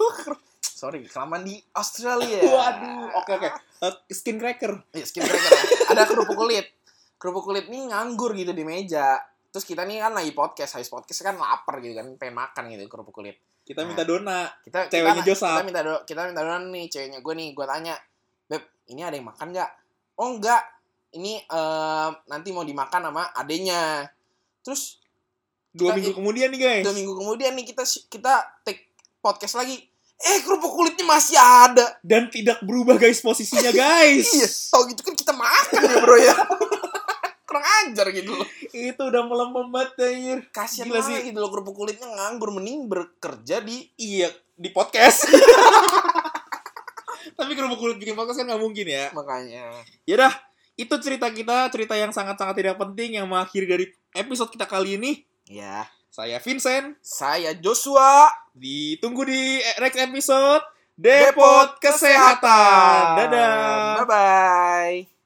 Sorry, 0.62 1.02
kelamaan 1.11 1.42
di 1.42 1.58
Australia. 1.75 2.38
Waduh, 2.42 3.18
oke 3.18 3.30
oke. 3.34 3.49
Eh, 3.82 3.94
skin 4.14 4.38
cracker. 4.38 4.78
Iya, 4.94 5.06
skin 5.06 5.26
cracker. 5.26 5.50
ada 5.90 6.06
kerupuk 6.06 6.38
kulit. 6.38 6.70
Kerupuk 7.18 7.42
kulit 7.42 7.66
nih 7.66 7.90
nganggur 7.90 8.30
gitu 8.38 8.54
di 8.54 8.62
meja. 8.62 9.18
Terus 9.50 9.66
kita 9.66 9.82
nih 9.82 10.00
kan 10.06 10.14
lagi 10.14 10.30
podcast, 10.30 10.78
habis 10.78 10.87
podcast 10.87 11.22
kan 11.22 11.34
lapar 11.34 11.82
gitu 11.82 11.99
kan, 11.99 12.14
pengen 12.14 12.34
makan 12.38 12.72
gitu 12.72 12.87
kerupuk 12.87 13.14
kulit. 13.14 13.37
Kita 13.62 13.82
minta 13.87 14.02
dona. 14.06 14.49
Kita 14.62 14.90
Ceweknya 14.90 15.22
kita, 15.22 15.34
kita 15.34 15.62
minta 15.66 15.80
do, 15.82 15.94
kita 16.06 16.20
minta 16.30 16.42
doang 16.42 16.70
nih 16.70 16.87
ceweknya 16.90 17.18
gue 17.22 17.34
nih, 17.37 17.49
gue 17.54 17.66
tanya, 17.68 17.94
"Beb, 18.50 18.62
ini 18.90 19.00
ada 19.04 19.14
yang 19.14 19.28
makan 19.28 19.54
nggak?" 19.54 19.70
"Oh, 20.18 20.34
enggak. 20.34 20.62
Ini 21.14 21.32
eh, 21.46 22.11
nanti 22.26 22.49
mau 22.50 22.64
dimakan 22.64 23.12
sama 23.12 23.28
adenya." 23.37 24.08
Terus 24.64 25.01
Dua 25.72 25.88
Kita- 25.88 25.94
minggu 25.96 26.10
kemudian 26.14 26.48
nih 26.48 26.60
guys. 26.60 26.82
dua 26.84 26.92
minggu 26.92 27.12
kemudian 27.16 27.50
nih 27.52 27.64
kita 27.66 27.82
kita 28.06 28.32
take 28.62 28.92
podcast 29.18 29.54
lagi. 29.54 29.78
Eh, 30.18 30.38
kerupuk 30.40 30.70
kulitnya 30.70 31.02
masih 31.02 31.34
ada. 31.34 31.98
Dan 32.00 32.28
tidak 32.28 32.62
berubah 32.62 32.94
guys 32.94 33.18
posisinya 33.18 33.70
guys. 33.70 34.26
Iya, 34.32 34.46
tau 34.70 34.86
gitu 34.86 35.00
kan 35.02 35.12
kita 35.12 35.32
makan 35.32 35.80
ya, 35.82 35.94
Bro 35.98 36.16
ya. 36.16 36.34
Kurang 37.42 37.64
ajar 37.84 38.06
gitu 38.10 38.30
loh. 38.32 38.46
Itu 38.70 39.00
udah 39.02 39.22
melempem 39.22 39.64
banget 39.68 39.90
anjir. 39.98 40.38
Kasian 40.48 40.86
Gila 40.86 41.00
sih. 41.00 41.20
gitu 41.22 41.36
loh 41.36 41.48
kerupuk 41.48 41.74
kulitnya 41.74 42.06
nganggur 42.06 42.50
mending 42.50 42.86
bekerja 42.86 43.60
di 43.60 43.88
Iya, 43.96 44.30
di 44.54 44.68
podcast. 44.70 45.26
Tapi 47.32 47.50
kerupuk 47.52 47.78
kulit 47.78 47.96
bikin 47.96 48.14
podcast 48.14 48.38
kan 48.38 48.46
nggak 48.46 48.60
mungkin 48.60 48.84
ya. 48.84 49.08
makanya. 49.10 49.62
Yaudah, 50.04 50.30
itu 50.74 50.92
cerita 50.98 51.26
kita, 51.28 51.66
cerita 51.68 51.92
yang 51.94 52.10
sangat-sangat 52.10 52.54
tidak 52.56 52.74
penting 52.78 53.16
yang 53.16 53.26
mengakhiri 53.26 53.66
dari 53.66 53.84
episode 54.12 54.48
kita 54.48 54.64
kali 54.64 54.94
ini. 54.94 55.10
Ya, 55.50 55.90
Saya 56.12 56.38
Vincent, 56.38 57.00
saya 57.00 57.56
Joshua 57.56 58.28
ditunggu 58.52 59.25
di 59.25 59.64
next 59.80 59.96
episode 59.96 60.62
Depot 60.92 61.80
Kesehatan. 61.80 63.16
Dadah. 63.16 64.04
Bye 64.04 64.06
bye. 64.06 65.21